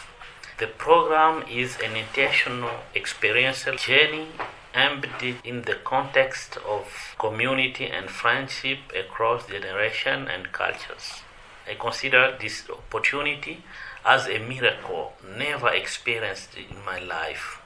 The 0.58 0.68
program 0.68 1.44
is 1.50 1.76
an 1.84 1.96
intentional 1.96 2.70
experiential 2.94 3.76
journey 3.76 4.28
embedded 4.75 5.36
in 5.44 5.62
the 5.62 5.75
context 5.75 6.56
of 6.58 7.14
community 7.18 7.86
and 7.86 8.08
friendship 8.08 8.78
across 8.94 9.46
generation 9.46 10.28
and 10.28 10.52
cultures. 10.52 11.22
I 11.68 11.75
consider 11.75 12.36
this 12.40 12.68
opportunity 12.70 13.64
as 14.06 14.28
a 14.28 14.38
miracle 14.38 15.14
never 15.36 15.68
experienced 15.68 16.50
in 16.56 16.84
my 16.84 17.00
life, 17.00 17.60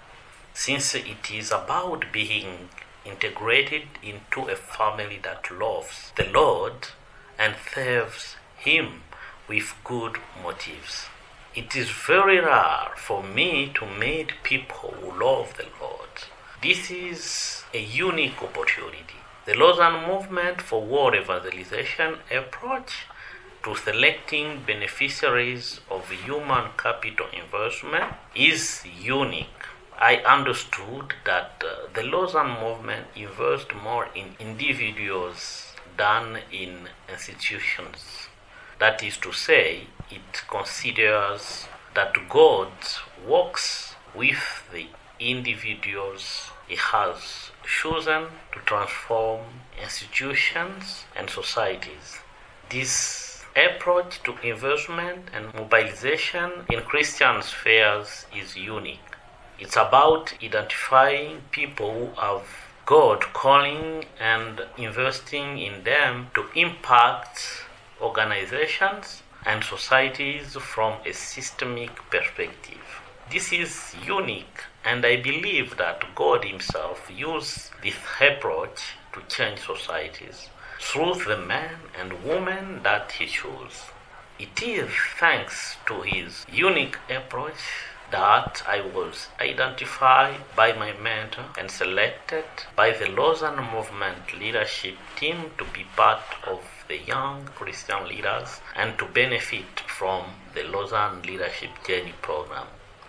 since 0.55 0.95
it 0.95 1.31
is 1.31 1.53
about 1.53 2.07
being 2.11 2.71
integrated 3.05 3.83
into 4.03 4.49
a 4.49 4.57
family 4.57 5.21
that 5.23 5.51
loves 5.51 6.13
the 6.17 6.25
Lord 6.25 6.89
and 7.39 7.55
serves 7.75 8.37
Him 8.57 9.03
with 9.49 9.75
good 9.85 10.17
motives. 10.43 11.07
It 11.55 11.77
is 11.77 11.91
very 11.91 12.41
rare 12.41 12.89
for 12.97 13.23
me 13.23 13.71
to 13.75 13.85
meet 13.87 14.43
people 14.43 14.93
who 14.93 15.21
love 15.21 15.57
the 15.57 15.67
Lord. 15.81 16.09
This 16.63 16.91
is 16.91 17.65
a 17.75 17.81
unique 17.81 18.43
opportunity. 18.43 19.21
The 19.47 19.55
Lausanne 19.55 20.07
Movement 20.07 20.63
for 20.63 20.83
World 20.83 21.17
Evangelization 21.17 22.19
approach 22.31 23.07
to 23.63 23.75
selecting 23.75 24.63
beneficiaries 24.67 25.81
of 25.91 26.11
human 26.11 26.71
capital 26.77 27.27
investment 27.33 28.15
is 28.35 28.83
unique. 29.03 29.47
I 29.99 30.17
understood 30.17 31.15
that 31.27 31.63
uh, 31.63 31.89
the 31.93 32.03
Lausanne 32.03 32.59
movement 32.61 33.09
invests 33.15 33.75
more 33.83 34.09
in 34.15 34.35
individuals 34.39 35.75
than 35.99 36.39
in 36.51 36.89
institutions. 37.09 38.29
That 38.79 39.03
is 39.03 39.19
to 39.19 39.33
say, 39.33 39.89
it 40.11 40.43
considers 40.49 41.67
that 41.95 42.17
God 42.31 42.73
works 43.29 43.95
with 44.15 44.65
the 44.73 44.87
individuals 45.19 46.51
he 46.67 46.77
has 46.77 47.51
chosen 47.65 48.25
to 48.53 48.59
transform 48.65 49.41
institutions 49.83 51.05
and 51.15 51.29
societies. 51.29 52.21
This 52.71 53.30
approach 53.57 54.23
to 54.23 54.37
investment 54.43 55.29
and 55.33 55.53
mobilization 55.55 56.51
in 56.71 56.81
Christian 56.83 57.43
spheres 57.43 58.27
is 58.35 58.57
unique. 58.57 59.17
It's 59.59 59.77
about 59.77 60.35
identifying 60.43 61.43
people 61.51 61.93
who 61.93 62.21
have 62.21 62.47
God 62.87 63.21
calling 63.33 64.05
and 64.19 64.63
investing 64.79 65.59
in 65.59 65.85
them 65.85 66.31
to 66.35 66.47
impact 66.55 67.65
organizations 68.01 69.23
and 69.45 69.63
societies 69.65 70.57
from 70.57 70.99
a 71.05 71.13
systemic 71.13 71.95
perspective. 72.11 72.85
This 73.31 73.53
is 73.53 73.95
unique, 74.05 74.65
and 74.85 75.05
I 75.05 75.17
believe 75.17 75.77
that 75.77 76.05
God 76.15 76.45
Himself 76.45 77.11
used 77.15 77.71
this 77.83 77.97
approach 78.21 78.81
to 79.13 79.21
change 79.29 79.61
societies 79.61 80.49
through 80.81 81.15
the 81.27 81.37
man 81.37 81.77
and 81.99 82.25
woman 82.25 82.83
that 82.83 83.13
He 83.13 83.27
chose. 83.27 83.85
It 84.39 84.63
is 84.63 84.91
thanks 85.19 85.77
to 85.87 86.01
His 86.01 86.47
unique 86.51 86.99
approach 87.09 87.61
that 88.11 88.63
I 88.67 88.81
was 88.81 89.29
identified 89.39 90.41
by 90.57 90.73
my 90.73 90.93
mentor 90.95 91.45
and 91.57 91.71
selected 91.71 92.45
by 92.75 92.91
the 92.91 93.09
Lausanne 93.09 93.65
Movement 93.73 94.37
leadership 94.37 94.97
team 95.17 95.53
to 95.59 95.65
be 95.73 95.85
part 95.95 96.23
of 96.47 96.61
the 96.89 96.99
young 96.99 97.45
Christian 97.55 98.09
leaders 98.09 98.61
and 98.75 98.99
to 98.99 99.05
benefit 99.05 99.81
from 99.87 100.25
the 100.55 100.65
Lausanne 100.65 101.23
Leadership 101.23 101.71
Journey 101.87 102.15
program. 102.21 102.67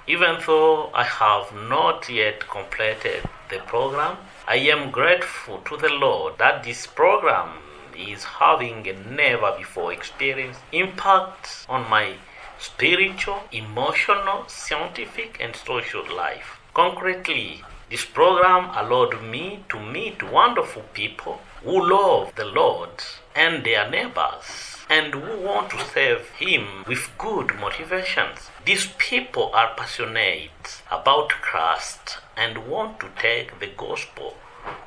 Even 0.07 0.37
though 0.45 0.91
I 0.93 1.03
have 1.03 1.51
not 1.53 2.09
yet 2.09 2.47
completed 2.47 3.23
the 3.49 3.59
program, 3.59 4.17
I 4.47 4.57
am 4.57 4.91
grateful 4.91 5.59
to 5.59 5.77
the 5.77 5.89
Lord 5.89 6.37
that 6.37 6.63
this 6.63 6.85
program 6.85 7.49
is 7.95 8.24
having 8.24 8.88
a 8.88 8.93
never 8.93 9.55
before 9.57 9.91
experienced 9.93 10.62
impact 10.71 11.65
on 11.67 11.89
my 11.89 12.15
spiritual, 12.60 13.41
emotional, 13.51 14.43
scientific, 14.48 15.38
and 15.39 15.55
social 15.55 16.03
life. 16.15 16.60
Concretely, 16.74 17.63
this 17.89 18.05
program 18.05 18.69
allowed 18.75 19.21
me 19.21 19.65
to 19.67 19.79
meet 19.79 20.24
wonderful 20.24 20.83
people 20.93 21.41
who 21.63 21.89
love 21.89 22.33
the 22.36 22.45
Lord 22.45 23.03
and 23.36 23.63
their 23.63 23.89
neighbors 23.89 24.77
and 24.89 25.13
who 25.13 25.38
want 25.39 25.71
to 25.71 25.86
serve 25.93 26.29
Him 26.31 26.83
with 26.88 27.10
good 27.17 27.55
motivations. 27.60 28.50
These 28.65 28.88
people 28.98 29.51
are 29.53 29.74
passionate 29.75 30.81
about 30.91 31.29
Christ 31.29 32.19
and 32.38 32.67
want 32.69 33.00
to 33.00 33.10
take 33.19 33.60
the 33.60 33.67
gospel 33.67 34.36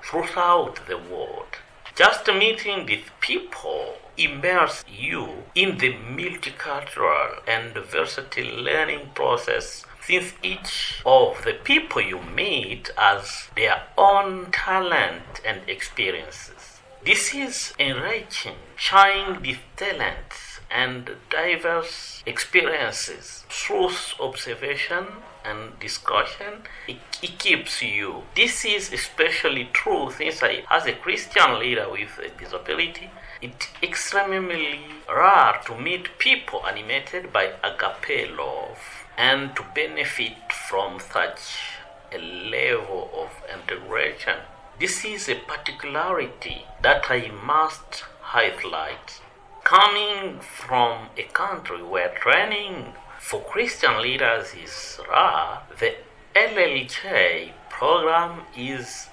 throughout 0.03 0.87
the 0.87 0.99
world. 0.99 1.57
Just 1.97 2.27
meeting 2.27 2.87
these 2.87 3.07
people 3.21 3.95
immerse 4.17 4.85
you 4.89 5.45
in 5.55 5.79
the 5.79 5.93
multicultural 5.93 7.41
and 7.47 7.73
versatile 7.73 8.63
learning 8.63 9.11
process 9.15 9.85
since 10.05 10.33
each 10.43 11.01
of 11.07 11.45
the 11.45 11.53
people 11.53 12.03
you 12.03 12.21
meet 12.21 12.91
has 12.99 13.49
their 13.55 13.85
own 13.97 14.51
talent 14.51 15.41
and 15.47 15.61
experiences. 15.69 16.81
This 17.05 17.33
is 17.33 17.73
enriching, 17.79 18.57
sharing 18.75 19.43
these 19.43 19.59
talents 19.77 20.59
and 20.69 21.13
diverse 21.31 22.25
experiences 22.27 23.45
through 23.49 23.91
observation 24.19 25.07
and 25.45 25.79
discussion, 25.79 26.63
it, 26.89 26.97
it, 27.23 27.39
keeps 27.39 27.83
you. 27.83 28.23
This 28.35 28.65
is 28.65 28.93
especially 28.93 29.69
true 29.73 30.11
since 30.11 30.43
I, 30.43 30.65
as 30.71 30.87
a 30.87 30.93
Christian 30.93 31.59
leader 31.59 31.91
with 31.91 32.19
a 32.19 32.31
disability, 32.39 33.11
it's 33.43 33.69
extremely 33.83 34.81
rare 35.09 35.61
to 35.67 35.79
meet 35.79 36.19
people 36.19 36.67
animated 36.67 37.33
by 37.33 37.53
agape 37.63 38.37
love 38.37 38.79
and 39.19 39.55
to 39.57 39.65
benefit 39.75 40.53
from 40.69 40.99
such 40.99 41.75
a 42.13 42.19
level 42.19 43.11
of 43.15 43.31
integration. 43.53 44.39
This 44.81 45.05
is 45.05 45.29
a 45.29 45.37
particularity 45.37 46.67
that 46.83 47.05
I 47.11 47.31
must 47.45 48.05
highlight. 48.21 49.21
Coming 49.63 50.41
from 50.41 51.09
a 51.17 51.23
country 51.33 51.83
where 51.83 52.15
training 52.15 52.95
for 53.25 53.41
Christian 53.41 54.03
leaders 54.03 54.53
is 54.53 55.01
rare, 55.09 55.61
the 55.81 55.95
LLJ 56.37 57.53
program 57.71 58.43
is 58.55 59.09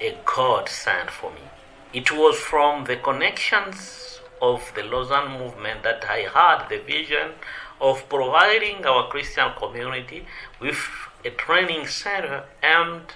a 0.00 0.16
godsend 0.24 1.10
for 1.10 1.30
me. 1.30 1.46
It 1.92 2.10
was 2.10 2.36
from 2.38 2.86
the 2.86 2.96
connections 2.96 4.18
of 4.40 4.72
the 4.74 4.82
Lausanne 4.82 5.38
movement 5.38 5.84
that 5.84 6.04
I 6.10 6.26
had 6.38 6.70
the 6.70 6.78
vision 6.78 7.34
of 7.80 8.08
providing 8.08 8.84
our 8.84 9.08
Christian 9.08 9.52
community 9.56 10.26
with 10.60 10.80
a 11.24 11.30
training 11.30 11.86
center 11.86 12.42
aimed 12.64 13.14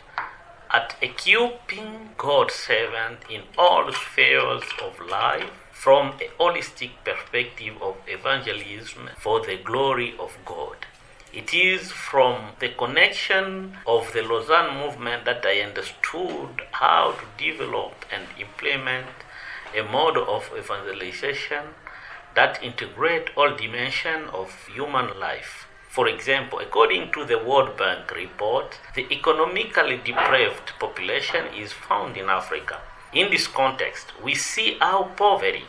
at 0.73 0.95
equipping 1.03 2.11
God's 2.17 2.55
servant 2.55 3.19
in 3.29 3.43
all 3.59 3.91
spheres 3.93 4.63
of 4.81 4.95
life 5.11 5.66
from 5.87 6.09
a 6.20 6.29
holistic 6.42 6.90
perspective 7.05 7.81
of 7.81 7.94
evangelism 8.09 9.09
for 9.18 9.46
the 9.46 9.57
glory 9.57 10.16
of 10.18 10.37
God. 10.44 10.75
It 11.33 11.55
is 11.55 11.92
from 11.92 12.35
the 12.59 12.70
connection 12.70 13.77
of 13.87 14.12
the 14.12 14.22
Lausanne 14.22 14.79
movement 14.79 15.25
that 15.27 15.46
I 15.46 15.61
understood 15.61 16.62
how 16.72 17.12
to 17.12 17.25
develop 17.38 18.05
and 18.12 18.25
implement 18.37 19.07
a 19.77 19.85
model 19.85 20.25
of 20.29 20.51
evangelization 20.59 21.62
that 22.35 22.61
integrate 22.64 23.31
all 23.37 23.55
dimensions 23.55 24.31
of 24.33 24.66
human 24.75 25.20
life. 25.20 25.68
For 25.88 26.09
example, 26.09 26.59
according 26.59 27.12
to 27.12 27.25
the 27.25 27.38
World 27.38 27.77
Bank 27.77 28.11
report, 28.11 28.81
the 28.96 29.07
economically 29.12 29.99
deprived 29.99 30.72
population 30.81 31.44
is 31.55 31.72
found 31.72 32.16
in 32.16 32.29
Africa. 32.29 32.81
In 33.12 33.31
this 33.31 33.46
context, 33.46 34.07
we 34.20 34.35
see 34.35 34.79
how 34.81 35.05
poverty 35.16 35.62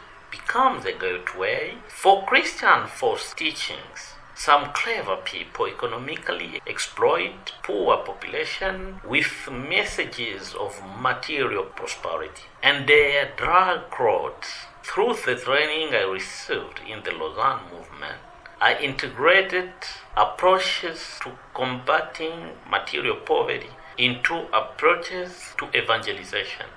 becomes 0.48 0.86
a 0.86 0.94
gateway 0.94 1.74
for 1.90 2.26
Christian 2.26 2.88
false 2.88 3.34
teachings. 3.34 4.14
Some 4.34 4.72
clever 4.72 5.18
people 5.18 5.68
economically 5.68 6.62
exploit 6.66 7.52
poor 7.64 7.98
population 7.98 9.02
with 9.04 9.50
messages 9.52 10.56
of 10.58 10.82
material 11.02 11.66
prosperity, 11.66 12.44
and 12.64 12.88
their 12.88 13.34
drag 13.36 13.90
crowds. 13.90 14.48
Through 14.84 15.16
the 15.26 15.36
training 15.36 15.94
I 15.94 16.04
received 16.04 16.80
in 16.88 17.04
the 17.04 17.12
Lausanne 17.12 17.66
movement, 17.70 18.20
I 18.62 18.78
integrated 18.78 19.74
approaches 20.16 21.20
to 21.24 21.32
combating 21.54 22.52
material 22.70 23.18
poverty 23.18 23.72
into 23.98 24.48
approaches 24.54 25.54
to 25.58 25.68
evangelization. 25.78 26.68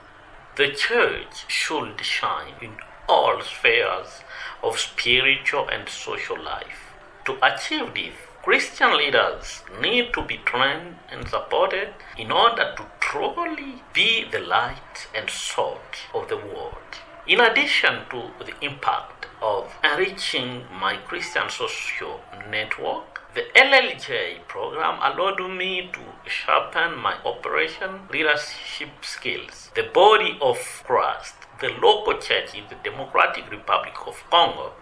The 0.56 0.72
church 0.72 1.44
should 1.46 2.00
shine 2.00 2.54
in 2.60 2.72
all 3.10 3.42
spheres 3.42 4.22
of 4.62 4.78
spiritual 4.78 5.68
and 5.68 5.88
social 5.88 6.40
life. 6.40 6.80
To 7.24 7.36
achieve 7.42 7.92
this, 7.92 8.14
Christian 8.42 8.96
leaders 8.96 9.62
need 9.82 10.12
to 10.14 10.22
be 10.22 10.38
trained 10.38 10.96
and 11.10 11.28
supported 11.28 11.92
in 12.16 12.30
order 12.30 12.72
to 12.76 12.84
truly 13.00 13.82
be 13.92 14.24
the 14.30 14.38
light 14.38 15.08
and 15.14 15.28
salt 15.28 16.06
of 16.14 16.28
the 16.28 16.36
world. 16.36 16.90
In 17.26 17.40
addition 17.40 17.94
to 18.10 18.30
the 18.46 18.54
impact 18.64 19.26
of 19.42 19.72
enriching 19.82 20.64
my 20.72 20.96
Christian 20.96 21.50
social 21.50 22.20
network, 22.48 23.19
the 23.32 23.42
LLJ 23.54 24.48
program 24.48 24.98
allowed 25.00 25.40
me 25.56 25.88
to 25.92 26.00
sharpen 26.28 26.98
my 26.98 27.14
operation 27.24 28.08
leadership 28.12 28.88
skills. 29.02 29.70
The 29.76 29.84
body 29.84 30.36
of 30.42 30.58
Christ, 30.84 31.34
the 31.60 31.68
local 31.68 32.18
church 32.18 32.54
in 32.56 32.64
the 32.68 32.76
Democratic 32.82 33.48
Republic 33.48 33.94
of 34.04 34.22
Congo, 34.30 34.72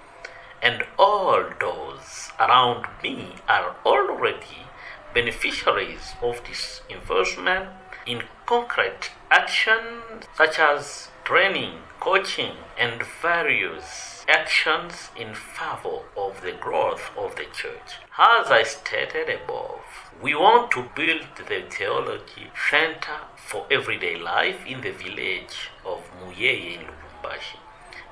and 0.62 0.84
all 0.98 1.44
those 1.60 2.30
around 2.40 2.86
me 3.02 3.34
are 3.46 3.76
already 3.84 4.66
beneficiaries 5.12 6.14
of 6.22 6.40
this 6.48 6.80
investment 6.88 7.68
in 8.06 8.22
concrete 8.46 9.10
actions 9.30 10.24
such 10.34 10.58
as 10.58 11.08
training, 11.24 11.80
coaching, 12.00 12.56
and 12.78 13.02
various 13.20 14.17
actions 14.28 15.08
in 15.16 15.34
favor 15.34 16.00
of 16.14 16.42
the 16.42 16.52
growth 16.52 17.10
of 17.16 17.34
the 17.36 17.46
church. 17.54 17.96
As 18.18 18.50
I 18.50 18.62
stated 18.62 19.28
above, 19.30 19.80
we 20.22 20.34
want 20.34 20.70
to 20.72 20.90
build 20.94 21.26
the 21.36 21.62
theology 21.70 22.50
center 22.70 23.20
for 23.36 23.66
everyday 23.70 24.16
life 24.16 24.66
in 24.66 24.82
the 24.82 24.90
village 24.90 25.70
of 25.86 26.02
Muyeye 26.20 26.74
in 26.74 26.80
Lubumbashi. 26.80 27.58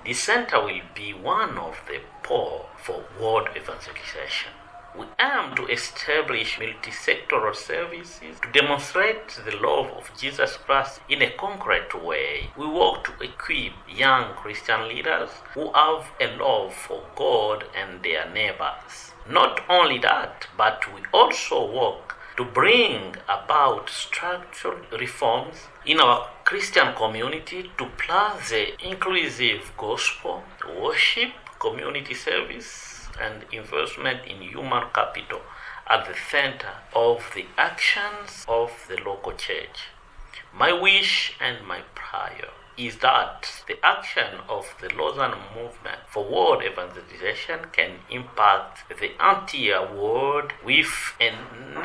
The 0.06 0.14
center 0.14 0.64
will 0.64 0.80
be 0.94 1.12
one 1.12 1.58
of 1.58 1.80
the 1.86 2.00
poor 2.22 2.64
for 2.78 3.04
world 3.20 3.48
evangelization. 3.54 4.52
We 4.98 5.04
aim 5.20 5.54
to 5.56 5.66
establish 5.66 6.58
multi-sectoral 6.58 7.54
services 7.54 8.40
to 8.40 8.50
demonstrate 8.52 9.28
the 9.44 9.56
love 9.56 9.90
of 9.90 10.10
Jesus 10.18 10.56
Christ 10.56 11.00
in 11.08 11.20
a 11.20 11.30
concrete 11.32 11.94
way. 12.02 12.50
We 12.56 12.66
work 12.66 13.04
to 13.04 13.24
equip 13.24 13.74
young 13.88 14.34
Christian 14.34 14.88
leaders 14.88 15.30
who 15.52 15.70
have 15.72 16.06
a 16.18 16.28
love 16.38 16.72
for 16.74 17.02
God 17.14 17.64
and 17.76 18.02
their 18.02 18.30
neighbors. 18.30 19.12
Not 19.28 19.60
only 19.68 19.98
that, 19.98 20.46
but 20.56 20.82
we 20.94 21.02
also 21.12 21.70
work 21.70 22.16
to 22.38 22.44
bring 22.44 23.16
about 23.28 23.90
structural 23.90 24.78
reforms 24.98 25.56
in 25.84 26.00
our 26.00 26.28
Christian 26.44 26.94
community 26.94 27.70
to 27.76 27.86
plan 27.98 28.36
the 28.48 28.86
inclusive 28.86 29.72
gospel, 29.76 30.42
worship, 30.80 31.32
community 31.58 32.14
service, 32.14 32.85
and 33.20 33.44
investment 33.52 34.26
in 34.26 34.42
human 34.42 34.84
capital 34.94 35.40
at 35.88 36.06
the 36.06 36.14
center 36.30 36.74
of 36.94 37.30
the 37.34 37.46
actions 37.56 38.44
of 38.48 38.70
the 38.88 38.96
local 39.02 39.32
church. 39.32 39.88
My 40.54 40.72
wish 40.72 41.34
and 41.40 41.66
my 41.66 41.80
prayer 41.94 42.50
is 42.76 42.98
that 42.98 43.62
the 43.68 43.76
action 43.84 44.40
of 44.48 44.74
the 44.80 44.94
Lausanne 44.94 45.38
movement 45.54 46.00
for 46.08 46.24
world 46.24 46.62
evangelization 46.62 47.60
can 47.72 47.92
impact 48.10 48.88
the 48.88 49.12
entire 49.12 49.94
world 49.94 50.52
with 50.64 51.14
an 51.20 51.34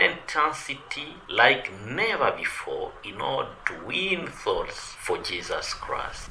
intensity 0.02 1.16
like 1.30 1.72
never 1.86 2.32
before 2.32 2.92
in 3.04 3.22
order 3.22 3.50
to 3.66 3.86
win 3.86 4.30
souls 4.44 4.96
for 5.00 5.18
Jesus 5.20 5.74
Christ. 5.74 6.30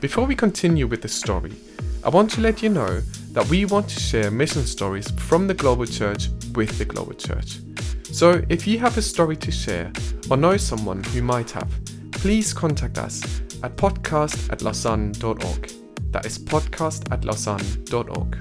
Before 0.00 0.26
we 0.26 0.36
continue 0.36 0.86
with 0.86 1.02
the 1.02 1.08
story, 1.08 1.56
I 2.04 2.08
want 2.08 2.30
to 2.32 2.40
let 2.40 2.62
you 2.62 2.68
know 2.68 3.00
that 3.32 3.48
we 3.48 3.64
want 3.64 3.88
to 3.88 3.98
share 3.98 4.30
mission 4.30 4.64
stories 4.64 5.10
from 5.10 5.48
the 5.48 5.54
Global 5.54 5.86
Church 5.86 6.28
with 6.54 6.78
the 6.78 6.84
Global 6.84 7.14
Church. 7.14 7.58
So 8.04 8.40
if 8.48 8.64
you 8.64 8.78
have 8.78 8.96
a 8.96 9.02
story 9.02 9.34
to 9.38 9.50
share 9.50 9.92
or 10.30 10.36
know 10.36 10.56
someone 10.56 11.02
who 11.02 11.20
might 11.20 11.50
have, 11.50 11.68
please 12.12 12.54
contact 12.54 12.96
us 12.96 13.24
at 13.64 13.74
podcast 13.76 14.52
at 14.52 14.62
lausanne.org. 14.62 15.72
That 16.12 16.24
is 16.24 16.38
podcast 16.38 17.10
at 17.10 17.24
lausanne.org. 17.24 18.40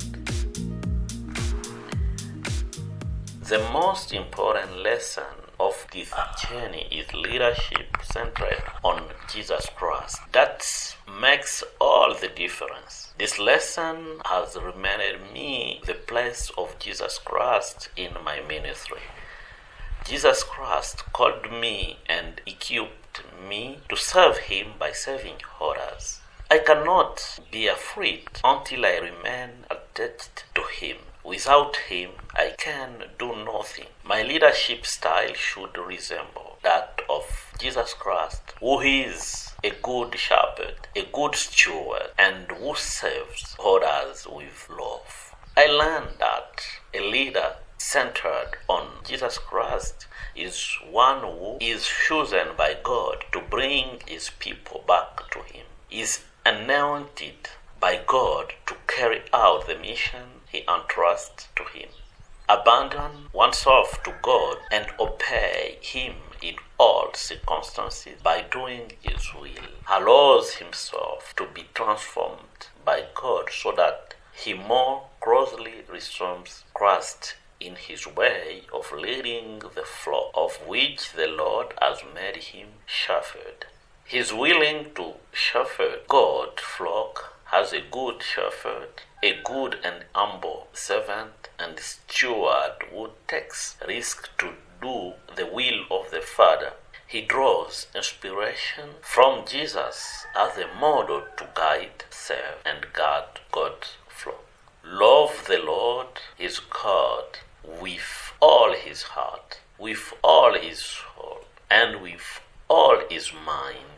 The 3.45 3.59
most 3.73 4.13
important 4.13 4.77
lesson 4.83 5.23
of 5.59 5.87
this 5.91 6.13
journey 6.49 6.87
is 6.91 7.13
leadership 7.13 7.97
centered 8.03 8.61
on 8.83 9.03
Jesus 9.31 9.67
Christ. 9.75 10.19
That 10.31 10.65
makes 11.21 11.63
all 11.81 12.13
the 12.13 12.27
difference. 12.27 13.13
This 13.17 13.39
lesson 13.39 14.19
has 14.25 14.55
reminded 14.55 15.33
me 15.33 15.81
the 15.85 15.95
place 15.95 16.51
of 16.57 16.77
Jesus 16.79 17.17
Christ 17.17 17.89
in 17.95 18.11
my 18.23 18.41
ministry. 18.47 19.01
Jesus 20.05 20.43
Christ 20.43 21.03
called 21.11 21.51
me 21.51 21.97
and 22.07 22.41
equipped 22.45 23.23
me 23.49 23.79
to 23.89 23.95
serve 23.95 24.37
him 24.37 24.67
by 24.79 24.91
serving 24.91 25.37
others. 25.59 26.21
I 26.49 26.59
cannot 26.59 27.39
be 27.51 27.67
afraid 27.67 28.29
until 28.43 28.85
I 28.85 28.99
remain 28.99 29.65
attached 29.69 30.45
to 30.55 30.61
him. 30.79 30.97
Without 31.27 31.75
him, 31.75 32.11
I 32.33 32.55
can 32.57 33.03
do 33.19 33.35
nothing. 33.35 33.87
My 34.01 34.21
leadership 34.21 34.85
style 34.85 35.33
should 35.33 35.77
resemble 35.77 36.57
that 36.63 37.01
of 37.09 37.53
Jesus 37.59 37.93
Christ, 37.93 38.53
who 38.61 38.79
is 38.79 39.51
a 39.61 39.71
good 39.71 40.17
shepherd, 40.17 40.87
a 40.95 41.03
good 41.11 41.35
steward, 41.35 42.11
and 42.17 42.49
who 42.49 42.75
serves 42.75 43.57
others 43.59 44.25
with 44.25 44.69
love. 44.69 45.35
I 45.57 45.65
learned 45.65 46.15
that 46.19 46.61
a 46.93 47.01
leader 47.01 47.57
centered 47.77 48.51
on 48.69 48.87
Jesus 49.03 49.37
Christ 49.37 50.07
is 50.33 50.77
one 50.89 51.23
who 51.23 51.57
is 51.59 51.85
chosen 52.07 52.55
by 52.57 52.77
God 52.81 53.25
to 53.33 53.41
bring 53.41 53.99
his 54.07 54.29
people 54.39 54.85
back 54.87 55.29
to 55.31 55.39
him, 55.39 55.65
is 55.91 56.23
anointed 56.45 57.49
by 57.81 57.99
God 58.07 58.53
to 58.67 58.75
carry 58.87 59.23
out 59.33 59.67
the 59.67 59.75
mission 59.77 60.36
he 60.57 60.63
entrusts 60.67 61.49
to 61.55 61.63
him. 61.65 61.89
Abandon 62.49 63.27
oneself 63.31 64.01
to 64.03 64.13
God 64.23 64.57
and 64.71 64.87
obey 64.99 65.77
him 65.81 66.15
in 66.41 66.55
all 66.79 67.11
circumstances 67.13 68.19
by 68.23 68.41
doing 68.49 68.93
his 69.01 69.33
will. 69.35 69.69
Allows 69.87 70.55
himself 70.55 71.33
to 71.37 71.45
be 71.53 71.65
transformed 71.75 72.67
by 72.83 73.03
God 73.13 73.49
so 73.51 73.71
that 73.73 74.15
he 74.33 74.53
more 74.53 75.03
closely 75.19 75.83
resembles 75.91 76.63
Christ 76.73 77.35
in 77.59 77.75
his 77.75 78.07
way 78.07 78.61
of 78.73 78.91
leading 78.91 79.59
the 79.59 79.83
flock 79.83 80.31
of 80.33 80.55
which 80.67 81.11
the 81.13 81.27
Lord 81.27 81.73
has 81.81 81.99
made 82.15 82.37
him 82.37 82.69
shepherd. 82.85 83.65
He 84.05 84.17
is 84.17 84.33
willing 84.33 84.93
to 84.95 85.15
shepherd 85.33 86.07
God's 86.07 86.61
flock 86.61 87.36
as 87.51 87.73
a 87.73 87.81
good 87.81 88.21
shepherd, 88.21 89.01
a 89.23 89.39
good 89.43 89.77
and 89.83 90.05
humble 90.13 90.67
servant 90.73 91.49
and 91.57 91.79
steward 91.79 92.73
who 92.91 93.09
takes 93.27 93.77
risk 93.87 94.29
to 94.37 94.53
do 94.81 95.13
the 95.35 95.45
will 95.45 95.85
of 95.89 96.11
the 96.11 96.21
Father. 96.21 96.73
He 97.07 97.21
draws 97.21 97.87
inspiration 97.95 98.89
from 99.01 99.45
Jesus 99.45 100.25
as 100.35 100.57
a 100.57 100.67
model 100.79 101.23
to 101.37 101.47
guide, 101.53 102.03
serve, 102.09 102.57
and 102.65 102.91
guard 102.91 103.39
God's 103.51 103.93
flock. 104.09 104.43
Love 104.83 105.45
the 105.47 105.59
Lord 105.59 106.19
his 106.37 106.59
God 106.59 107.39
with 107.63 108.33
all 108.41 108.73
his 108.73 109.03
heart, 109.03 109.59
with 109.79 110.13
all 110.21 110.53
his 110.53 110.79
soul, 110.79 111.45
and 111.71 112.01
with 112.01 112.41
all 112.67 113.01
his 113.09 113.31
mind, 113.33 113.96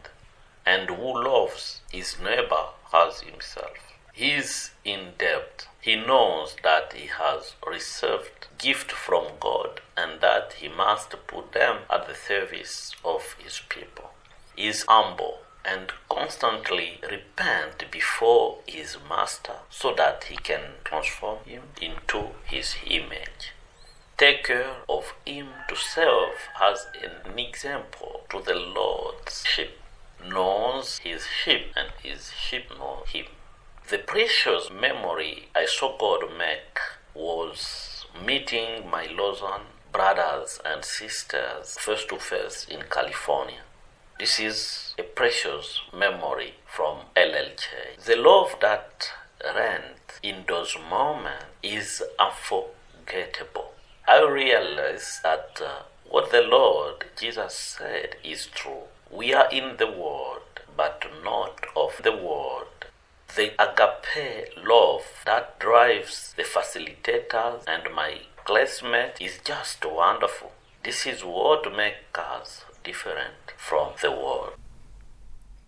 and 0.71 0.87
who 0.89 1.11
loves 1.29 1.81
his 1.91 2.17
neighbor 2.23 2.65
as 2.93 3.21
himself. 3.21 3.77
He 4.13 4.31
is 4.33 4.71
in 4.85 5.13
debt. 5.17 5.67
He 5.81 5.95
knows 5.95 6.55
that 6.63 6.93
he 6.93 7.07
has 7.07 7.55
received 7.65 8.47
gift 8.59 8.91
from 8.91 9.25
God 9.39 9.81
and 9.97 10.21
that 10.21 10.53
he 10.59 10.67
must 10.67 11.15
put 11.25 11.53
them 11.53 11.77
at 11.89 12.07
the 12.07 12.13
service 12.13 12.91
of 13.03 13.35
his 13.43 13.61
people. 13.67 14.11
He 14.55 14.67
is 14.67 14.85
humble 14.87 15.39
and 15.65 15.91
constantly 16.07 16.99
repent 17.09 17.89
before 17.89 18.59
his 18.67 18.97
master 19.09 19.57
so 19.71 19.95
that 19.95 20.25
he 20.25 20.35
can 20.35 20.65
transform 20.83 21.39
him 21.45 21.63
into 21.81 22.21
his 22.43 22.75
image. 22.85 23.53
Take 24.17 24.43
care 24.43 24.75
of 24.87 25.13
him 25.25 25.47
to 25.67 25.75
serve 25.75 26.35
as 26.61 26.85
an 27.01 27.39
example 27.39 28.21
to 28.29 28.41
the 28.41 28.55
Lord's 28.55 29.43
sheep 29.47 29.78
knows 30.27 30.99
his 30.99 31.25
sheep 31.25 31.67
and 31.75 31.89
his 32.01 32.31
sheep 32.33 32.69
know 32.77 33.03
him. 33.07 33.25
The 33.89 33.97
precious 33.97 34.69
memory 34.71 35.49
I 35.55 35.65
saw 35.65 35.97
God 35.97 36.37
make 36.37 36.77
was 37.13 38.05
meeting 38.25 38.89
my 38.89 39.07
Lausanne 39.07 39.67
brothers 39.91 40.59
and 40.63 40.85
sisters 40.85 41.77
face 41.79 42.05
to 42.05 42.17
face 42.17 42.65
in 42.69 42.83
California. 42.89 43.61
This 44.19 44.39
is 44.39 44.93
a 44.99 45.03
precious 45.03 45.79
memory 45.97 46.55
from 46.65 46.97
LLJ. 47.15 48.03
The 48.05 48.15
love 48.17 48.55
that 48.61 49.09
ran 49.43 49.81
in 50.21 50.43
those 50.47 50.75
moments 50.89 51.45
is 51.63 52.03
unforgettable. 52.19 53.71
I 54.07 54.21
realized 54.23 55.23
that 55.23 55.61
uh, 55.63 55.83
what 56.09 56.31
the 56.31 56.41
Lord 56.41 57.05
Jesus 57.19 57.53
said 57.55 58.17
is 58.23 58.47
true. 58.47 58.83
We 59.11 59.33
are 59.33 59.49
in 59.51 59.77
the 59.77 59.87
world, 59.87 60.61
but 60.77 61.03
not 61.23 61.65
of 61.75 61.99
the 62.03 62.11
world. 62.15 62.85
The 63.35 63.51
agape 63.59 64.53
love 64.63 65.03
that 65.25 65.59
drives 65.59 66.33
the 66.37 66.43
facilitators 66.43 67.63
and 67.67 67.93
my 67.95 68.21
classmate 68.45 69.17
is 69.19 69.39
just 69.43 69.83
wonderful. 69.83 70.51
This 70.83 71.07
is 71.07 71.23
what 71.23 71.75
makes 71.75 72.17
us 72.17 72.65
different 72.83 73.53
from 73.57 73.93
the 74.01 74.11
world. 74.11 74.53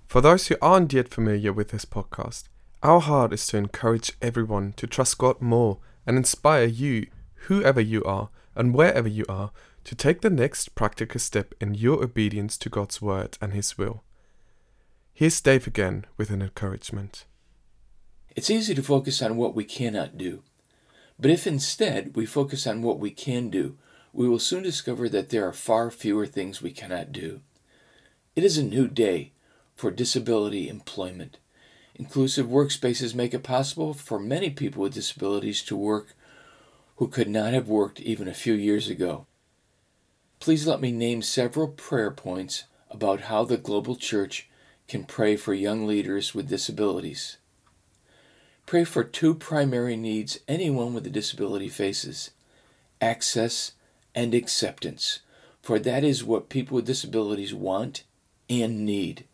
For 0.07 0.21
those 0.21 0.47
who 0.47 0.55
aren't 0.61 0.93
yet 0.93 1.09
familiar 1.09 1.51
with 1.51 1.69
this 1.69 1.85
podcast, 1.85 2.43
our 2.83 2.99
heart 2.99 3.33
is 3.33 3.47
to 3.47 3.57
encourage 3.57 4.13
everyone 4.21 4.73
to 4.77 4.85
trust 4.85 5.17
God 5.17 5.41
more 5.41 5.79
and 6.05 6.15
inspire 6.15 6.65
you, 6.65 7.07
whoever 7.47 7.81
you 7.81 8.03
are 8.03 8.29
and 8.55 8.75
wherever 8.75 9.07
you 9.07 9.25
are, 9.27 9.51
to 9.83 9.95
take 9.95 10.21
the 10.21 10.29
next 10.29 10.75
practical 10.75 11.19
step 11.19 11.53
in 11.59 11.73
your 11.73 12.03
obedience 12.03 12.57
to 12.57 12.69
God's 12.69 13.01
word 13.01 13.37
and 13.41 13.53
His 13.53 13.77
will. 13.77 14.03
Here's 15.13 15.41
Dave 15.41 15.67
again 15.67 16.05
with 16.17 16.29
an 16.29 16.41
encouragement. 16.41 17.25
It's 18.35 18.49
easy 18.49 18.73
to 18.75 18.83
focus 18.83 19.21
on 19.21 19.37
what 19.37 19.55
we 19.55 19.63
cannot 19.63 20.17
do. 20.17 20.43
But 21.19 21.31
if 21.31 21.45
instead 21.45 22.15
we 22.15 22.25
focus 22.25 22.65
on 22.65 22.81
what 22.81 22.99
we 22.99 23.11
can 23.11 23.49
do, 23.49 23.77
we 24.13 24.27
will 24.27 24.39
soon 24.39 24.63
discover 24.63 25.07
that 25.09 25.29
there 25.29 25.47
are 25.47 25.53
far 25.53 25.91
fewer 25.91 26.25
things 26.25 26.61
we 26.61 26.71
cannot 26.71 27.11
do. 27.11 27.41
It 28.35 28.43
is 28.43 28.57
a 28.57 28.63
new 28.63 28.87
day 28.87 29.33
for 29.75 29.91
disability 29.91 30.69
employment. 30.69 31.37
Inclusive 31.95 32.47
workspaces 32.47 33.13
make 33.13 33.33
it 33.33 33.43
possible 33.43 33.93
for 33.93 34.19
many 34.19 34.49
people 34.49 34.81
with 34.81 34.93
disabilities 34.93 35.61
to 35.63 35.75
work 35.75 36.15
who 36.95 37.07
could 37.07 37.29
not 37.29 37.53
have 37.53 37.67
worked 37.67 37.99
even 37.99 38.27
a 38.27 38.33
few 38.33 38.53
years 38.53 38.89
ago. 38.89 39.25
Please 40.41 40.65
let 40.65 40.81
me 40.81 40.91
name 40.91 41.21
several 41.21 41.67
prayer 41.67 42.09
points 42.09 42.63
about 42.89 43.21
how 43.21 43.45
the 43.45 43.57
global 43.57 43.95
church 43.95 44.49
can 44.87 45.03
pray 45.03 45.35
for 45.35 45.53
young 45.53 45.85
leaders 45.85 46.33
with 46.33 46.49
disabilities. 46.49 47.37
Pray 48.65 48.83
for 48.83 49.03
two 49.03 49.35
primary 49.35 49.95
needs 49.95 50.39
anyone 50.47 50.95
with 50.95 51.05
a 51.05 51.11
disability 51.11 51.69
faces 51.69 52.31
access 52.99 53.73
and 54.15 54.33
acceptance, 54.33 55.19
for 55.61 55.77
that 55.77 56.03
is 56.03 56.23
what 56.23 56.49
people 56.49 56.75
with 56.75 56.87
disabilities 56.87 57.53
want 57.53 58.03
and 58.49 58.83
need. 58.83 59.25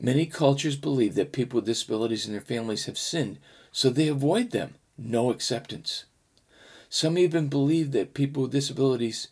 Many 0.00 0.26
cultures 0.26 0.76
believe 0.76 1.16
that 1.16 1.32
people 1.32 1.56
with 1.56 1.66
disabilities 1.66 2.24
and 2.24 2.32
their 2.32 2.40
families 2.40 2.86
have 2.86 2.98
sinned, 2.98 3.38
so 3.72 3.90
they 3.90 4.06
avoid 4.06 4.52
them. 4.52 4.76
No 4.96 5.32
acceptance. 5.32 6.04
Some 6.88 7.18
even 7.18 7.48
believe 7.48 7.90
that 7.90 8.14
people 8.14 8.42
with 8.44 8.52
disabilities 8.52 9.26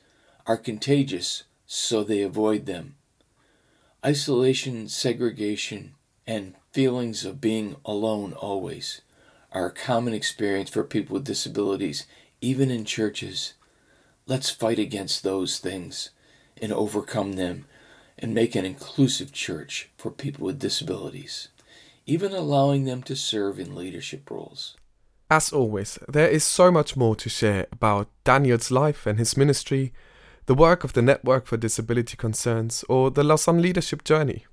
are 0.46 0.56
contagious, 0.56 1.44
so 1.66 2.04
they 2.04 2.22
avoid 2.22 2.66
them. 2.66 2.96
Isolation, 4.04 4.88
segregation, 4.88 5.94
and 6.26 6.54
feelings 6.72 7.24
of 7.24 7.40
being 7.40 7.76
alone 7.84 8.32
always 8.34 9.00
are 9.52 9.66
a 9.66 9.72
common 9.72 10.12
experience 10.12 10.68
for 10.68 10.84
people 10.84 11.14
with 11.14 11.24
disabilities, 11.24 12.06
even 12.40 12.70
in 12.70 12.84
churches. 12.84 13.54
Let's 14.26 14.50
fight 14.50 14.78
against 14.78 15.22
those 15.22 15.58
things 15.58 16.10
and 16.60 16.72
overcome 16.72 17.34
them 17.34 17.66
and 18.18 18.34
make 18.34 18.54
an 18.54 18.64
inclusive 18.64 19.32
church 19.32 19.90
for 19.96 20.10
people 20.10 20.46
with 20.46 20.58
disabilities, 20.58 21.48
even 22.06 22.32
allowing 22.32 22.84
them 22.84 23.02
to 23.04 23.16
serve 23.16 23.58
in 23.58 23.74
leadership 23.74 24.30
roles. 24.30 24.76
As 25.30 25.52
always, 25.52 25.98
there 26.08 26.28
is 26.28 26.44
so 26.44 26.70
much 26.70 26.96
more 26.96 27.16
to 27.16 27.28
share 27.28 27.66
about 27.72 28.08
Daniel's 28.24 28.70
life 28.70 29.06
and 29.06 29.18
his 29.18 29.36
ministry, 29.36 29.92
the 30.46 30.54
work 30.54 30.84
of 30.84 30.92
the 30.92 31.00
Network 31.00 31.46
for 31.46 31.56
Disability 31.56 32.18
Concerns, 32.18 32.84
or 32.88 33.10
the 33.10 33.24
Lausanne 33.24 33.62
Leadership 33.62 34.04
Journey. 34.04 34.44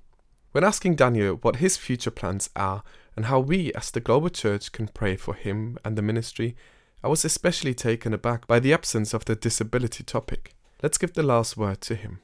When 0.52 0.64
asking 0.64 0.96
Daniel 0.96 1.36
what 1.36 1.56
his 1.56 1.76
future 1.76 2.10
plans 2.10 2.48
are 2.56 2.82
and 3.14 3.26
how 3.26 3.40
we 3.40 3.72
as 3.74 3.90
the 3.90 4.00
global 4.00 4.30
church 4.30 4.72
can 4.72 4.88
pray 4.88 5.16
for 5.16 5.34
him 5.34 5.76
and 5.84 5.96
the 5.96 6.02
ministry, 6.02 6.56
I 7.04 7.08
was 7.08 7.26
especially 7.26 7.74
taken 7.74 8.14
aback 8.14 8.46
by 8.46 8.58
the 8.58 8.72
absence 8.72 9.12
of 9.12 9.26
the 9.26 9.34
disability 9.34 10.02
topic. 10.02 10.54
Let's 10.82 10.96
give 10.96 11.12
the 11.12 11.22
last 11.22 11.58
word 11.58 11.82
to 11.82 11.94
him. 11.94 12.20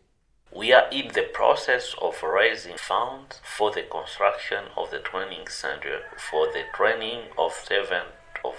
We 0.54 0.72
are 0.72 0.88
in 0.90 1.08
the 1.08 1.28
process 1.34 1.94
of 2.00 2.22
raising 2.22 2.76
funds 2.78 3.40
for 3.56 3.70
the 3.70 3.82
construction 3.82 4.64
of 4.78 4.90
the 4.90 5.00
training 5.00 5.48
center 5.48 6.00
for 6.30 6.46
the 6.46 6.62
training 6.74 7.24
of 7.36 7.52
servants 7.52 8.12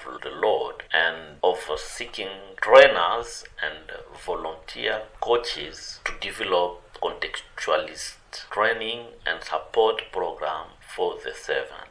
of 0.05 0.21
the 0.21 0.29
Lord 0.29 0.83
and 0.93 1.37
of 1.43 1.57
seeking 1.77 2.55
trainers 2.61 3.45
and 3.61 3.91
volunteer 4.25 5.03
coaches 5.21 5.99
to 6.05 6.13
develop 6.19 6.81
contextualist 7.01 8.17
training 8.51 9.07
and 9.25 9.43
support 9.43 10.03
program 10.11 10.67
for 10.95 11.15
the 11.23 11.33
servant. 11.33 11.89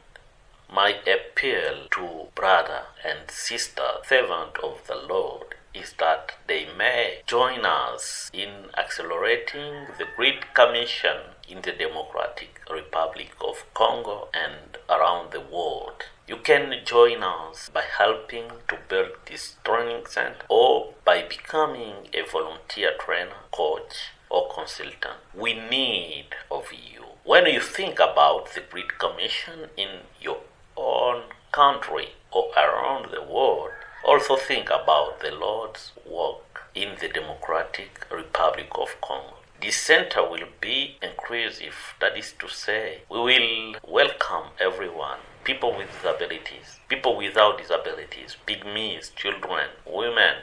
My 0.71 0.95
appeal 1.05 1.87
to 1.91 2.27
brother 2.35 2.83
and 3.03 3.29
sister 3.29 3.89
servant 4.07 4.57
of 4.63 4.85
the 4.87 4.95
Lord 4.95 5.55
is 5.73 5.93
that 5.99 6.33
they 6.47 6.67
may 6.77 7.21
join 7.27 7.65
us 7.65 8.29
in 8.33 8.69
accelerating 8.77 9.87
the 9.97 10.05
Great 10.15 10.53
Commission 10.53 11.17
in 11.47 11.61
the 11.61 11.71
Democratic 11.71 12.61
Republic 12.71 13.31
of 13.41 13.65
Congo 13.73 14.27
and 14.33 14.77
around 14.89 15.31
the 15.31 15.39
world. 15.39 16.03
You 16.27 16.37
can 16.37 16.73
join 16.85 17.23
us 17.23 17.69
by 17.73 17.83
helping 17.97 18.49
to 18.67 18.77
build 18.87 19.11
this 19.25 19.55
training 19.63 20.05
center 20.07 20.45
or 20.47 20.93
by 21.03 21.23
becoming 21.23 22.07
a 22.13 22.21
volunteer 22.29 22.91
trainer, 22.99 23.41
coach, 23.51 24.11
or 24.29 24.47
consultant. 24.53 25.17
We 25.33 25.53
need 25.53 26.27
of 26.51 26.67
you. 26.71 27.05
When 27.23 27.45
you 27.47 27.61
think 27.61 27.95
about 27.95 28.53
the 28.53 28.61
Great 28.61 28.97
Commission 28.99 29.69
in 29.75 30.01
your 30.21 30.41
own 30.77 31.23
country 31.51 32.09
or 32.31 32.51
around 32.55 33.11
the 33.11 33.23
world, 33.23 33.71
also 34.03 34.35
think 34.35 34.69
about 34.69 35.19
the 35.19 35.31
Lord's 35.31 35.91
work 36.05 36.63
in 36.73 36.95
the 36.99 37.09
Democratic 37.09 38.05
Republic 38.11 38.69
of 38.75 38.99
Congo. 39.01 39.35
This 39.61 39.75
center 39.75 40.21
will 40.21 40.47
be 40.61 40.97
inclusive, 41.01 41.75
that 41.99 42.17
is 42.17 42.33
to 42.39 42.47
say, 42.47 43.01
we 43.09 43.19
will 43.19 43.75
welcome 43.85 44.51
everyone 44.59 45.19
people 45.43 45.75
with 45.75 45.91
disabilities, 45.91 46.79
people 46.87 47.17
without 47.17 47.57
disabilities, 47.57 48.37
pygmies, 48.47 49.13
children, 49.15 49.67
women, 49.85 50.35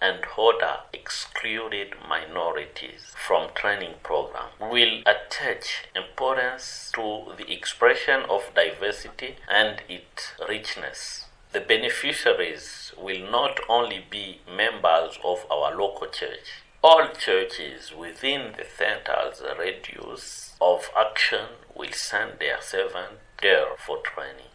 and 0.00 0.20
other 0.38 0.80
excluded 0.92 1.94
minorities 2.08 3.12
from 3.16 3.48
training 3.54 3.94
program 4.02 4.48
We 4.60 4.68
will 4.68 5.00
attach 5.06 5.86
importance 5.94 6.90
to 6.94 7.32
the 7.36 7.50
expression 7.52 8.22
of 8.28 8.50
diversity 8.54 9.36
and 9.48 9.82
its 9.88 10.32
richness 10.48 11.23
the 11.54 11.60
beneficiaries 11.60 12.92
will 12.98 13.30
not 13.30 13.60
only 13.68 14.04
be 14.10 14.40
members 14.44 15.20
of 15.22 15.46
our 15.48 15.72
local 15.72 16.08
church. 16.08 16.64
All 16.82 17.06
churches 17.16 17.92
within 17.96 18.54
the 18.58 18.66
center's 18.76 19.40
radius 19.56 20.56
of 20.60 20.90
action 20.98 21.46
will 21.72 21.92
send 21.92 22.40
their 22.40 22.60
servants 22.60 23.20
there 23.40 23.68
for 23.78 23.98
training. 23.98 24.50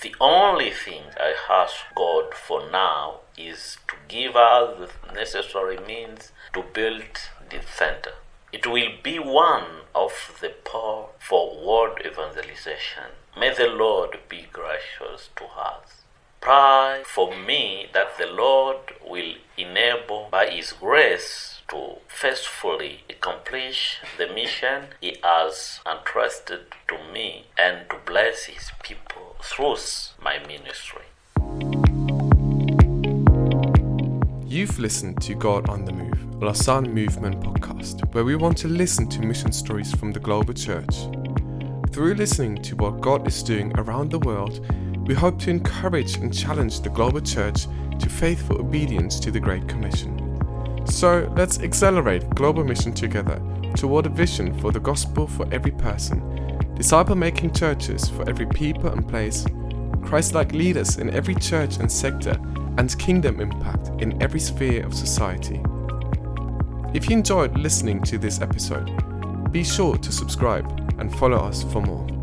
The 0.00 0.16
only 0.20 0.72
thing 0.72 1.04
I 1.16 1.34
ask 1.48 1.76
God 1.94 2.34
for 2.34 2.68
now 2.68 3.20
is 3.38 3.78
to 3.86 3.94
give 4.08 4.34
us 4.34 4.90
the 5.06 5.12
necessary 5.14 5.78
means 5.78 6.32
to 6.54 6.64
build 6.74 7.04
the 7.50 7.60
center. 7.62 8.14
It 8.52 8.66
will 8.66 8.90
be 9.00 9.20
one 9.20 9.82
of 9.94 10.38
the 10.40 10.52
poor 10.64 11.10
for 11.20 11.64
world 11.64 12.00
evangelization. 12.04 13.12
May 13.36 13.52
the 13.52 13.66
Lord 13.66 14.20
be 14.28 14.46
gracious 14.52 15.28
to 15.34 15.44
us. 15.44 16.02
Pray 16.40 17.02
for 17.04 17.36
me 17.36 17.88
that 17.92 18.16
the 18.16 18.26
Lord 18.26 18.76
will 19.04 19.34
enable 19.58 20.28
by 20.30 20.46
His 20.50 20.72
grace 20.72 21.60
to 21.68 21.96
faithfully 22.06 23.00
accomplish 23.10 23.98
the 24.18 24.28
mission 24.28 24.84
He 25.00 25.16
has 25.24 25.80
entrusted 25.84 26.66
to 26.86 27.12
me 27.12 27.46
and 27.58 27.90
to 27.90 27.96
bless 28.06 28.44
His 28.44 28.70
people 28.84 29.34
through 29.42 29.78
my 30.22 30.38
ministry. 30.46 31.02
You've 34.46 34.78
listened 34.78 35.20
to 35.22 35.34
God 35.34 35.68
on 35.68 35.84
the 35.84 35.92
Move, 35.92 36.40
Lausanne 36.40 36.94
Movement 36.94 37.40
podcast, 37.40 38.14
where 38.14 38.24
we 38.24 38.36
want 38.36 38.56
to 38.58 38.68
listen 38.68 39.08
to 39.08 39.22
mission 39.22 39.50
stories 39.50 39.92
from 39.92 40.12
the 40.12 40.20
global 40.20 40.54
church. 40.54 40.94
Through 41.94 42.14
listening 42.14 42.56
to 42.62 42.74
what 42.74 43.00
God 43.00 43.24
is 43.28 43.40
doing 43.40 43.72
around 43.78 44.10
the 44.10 44.18
world, 44.18 44.66
we 45.06 45.14
hope 45.14 45.38
to 45.42 45.50
encourage 45.50 46.16
and 46.16 46.36
challenge 46.36 46.80
the 46.80 46.88
global 46.88 47.20
church 47.20 47.68
to 48.00 48.08
faithful 48.08 48.60
obedience 48.60 49.20
to 49.20 49.30
the 49.30 49.38
Great 49.38 49.68
Commission. 49.68 50.18
So 50.88 51.32
let's 51.36 51.60
accelerate 51.60 52.28
global 52.30 52.64
mission 52.64 52.94
together 52.94 53.40
toward 53.76 54.06
a 54.06 54.08
vision 54.08 54.58
for 54.58 54.72
the 54.72 54.80
gospel 54.80 55.28
for 55.28 55.46
every 55.54 55.70
person, 55.70 56.74
disciple 56.74 57.14
making 57.14 57.52
churches 57.52 58.08
for 58.08 58.28
every 58.28 58.46
people 58.46 58.90
and 58.90 59.08
place, 59.08 59.46
Christ 60.02 60.34
like 60.34 60.50
leaders 60.50 60.96
in 60.96 61.10
every 61.10 61.36
church 61.36 61.76
and 61.76 61.90
sector, 61.90 62.36
and 62.76 62.98
kingdom 62.98 63.40
impact 63.40 64.02
in 64.02 64.20
every 64.20 64.40
sphere 64.40 64.84
of 64.84 64.94
society. 64.94 65.62
If 66.92 67.08
you 67.08 67.16
enjoyed 67.16 67.56
listening 67.56 68.02
to 68.02 68.18
this 68.18 68.40
episode, 68.40 68.90
be 69.52 69.62
sure 69.62 69.96
to 69.96 70.10
subscribe 70.10 70.83
and 70.98 71.14
follow 71.16 71.38
us 71.38 71.64
for 71.64 71.80
more. 71.80 72.13